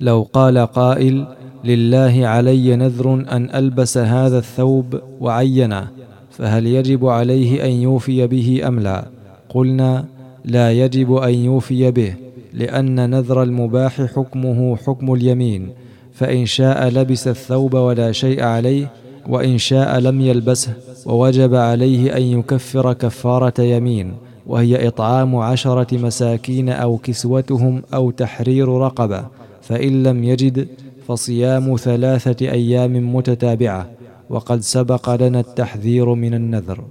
لو 0.00 0.28
قال 0.32 0.58
قائل 0.58 1.26
لله 1.64 2.26
علي 2.26 2.76
نذر 2.76 3.14
أن 3.14 3.50
ألبس 3.54 3.98
هذا 3.98 4.38
الثوب 4.38 5.00
وعينه 5.20 5.88
فهل 6.30 6.66
يجب 6.66 7.06
عليه 7.06 7.64
أن 7.64 7.70
يوفي 7.70 8.26
به 8.26 8.60
أم 8.68 8.80
لا؟ 8.80 9.04
قلنا 9.48 10.04
لا 10.44 10.72
يجب 10.72 11.14
أن 11.14 11.34
يوفي 11.34 11.90
به 11.90 12.14
لأن 12.52 13.10
نذر 13.10 13.42
المباح 13.42 14.02
حكمه 14.02 14.76
حكم 14.76 15.14
اليمين 15.14 15.68
فإن 16.12 16.46
شاء 16.46 16.88
لبس 16.88 17.28
الثوب 17.28 17.74
ولا 17.74 18.12
شيء 18.12 18.42
عليه 18.42 18.90
وإن 19.28 19.58
شاء 19.58 19.98
لم 19.98 20.20
يلبسه 20.20 20.72
ووجب 21.06 21.54
عليه 21.54 22.16
أن 22.16 22.22
يكفر 22.22 22.92
كفارة 22.92 23.60
يمين 23.60 24.14
وهي 24.46 24.88
إطعام 24.88 25.36
عشرة 25.36 25.98
مساكين 25.98 26.68
أو 26.68 26.96
كسوتهم 26.96 27.82
أو 27.94 28.10
تحرير 28.10 28.68
رقبة 28.68 29.24
فإن 29.62 30.02
لم 30.02 30.24
يجد 30.24 30.68
فصيام 31.08 31.76
ثلاثة 31.76 32.50
أيام 32.50 33.14
متتابعة 33.16 33.90
وقد 34.30 34.60
سبق 34.60 35.14
لنا 35.22 35.40
التحذير 35.40 36.14
من 36.14 36.34
النذر. 36.34 36.84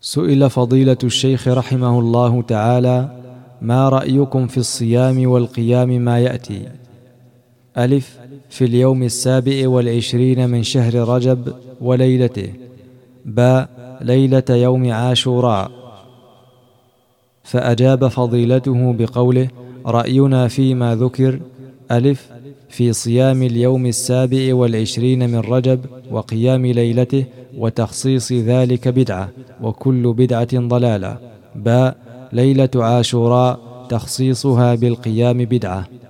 سئل 0.00 0.50
فضيلة 0.50 0.96
الشيخ 1.04 1.48
رحمه 1.48 1.98
الله 1.98 2.42
تعالى 2.42 3.10
ما 3.62 3.88
رأيكم 3.88 4.46
في 4.46 4.58
الصيام 4.58 5.30
والقيام 5.30 5.88
ما 5.88 6.20
يأتي؟ 6.20 6.68
ألف 7.78 8.18
في 8.50 8.64
اليوم 8.64 9.02
السابع 9.02 9.68
والعشرين 9.68 10.50
من 10.50 10.62
شهر 10.62 10.94
رجب 10.94 11.52
وليلته. 11.80 12.52
باء 13.24 13.68
ليلة 14.00 14.44
يوم 14.50 14.92
عاشوراء. 14.92 15.70
فأجاب 17.44 18.08
فضيلته 18.08 18.92
بقوله 18.92 19.48
رأينا 19.86 20.48
فيما 20.48 20.94
ذكر 20.94 21.40
ألف 21.90 22.30
في 22.68 22.92
صيام 22.92 23.42
اليوم 23.42 23.86
السابع 23.86 24.54
والعشرين 24.54 25.30
من 25.30 25.38
رجب 25.38 25.84
وقيام 26.10 26.66
ليلته 26.66 27.24
وتخصيص 27.56 28.32
ذلك 28.32 28.88
بدعة 28.88 29.32
وكل 29.60 30.12
بدعة 30.12 30.48
ضلالة. 30.54 31.18
باء 31.54 31.96
ليلة 32.32 32.70
عاشوراء 32.74 33.60
تخصيصها 33.88 34.74
بالقيام 34.74 35.38
بدعة. 35.44 36.01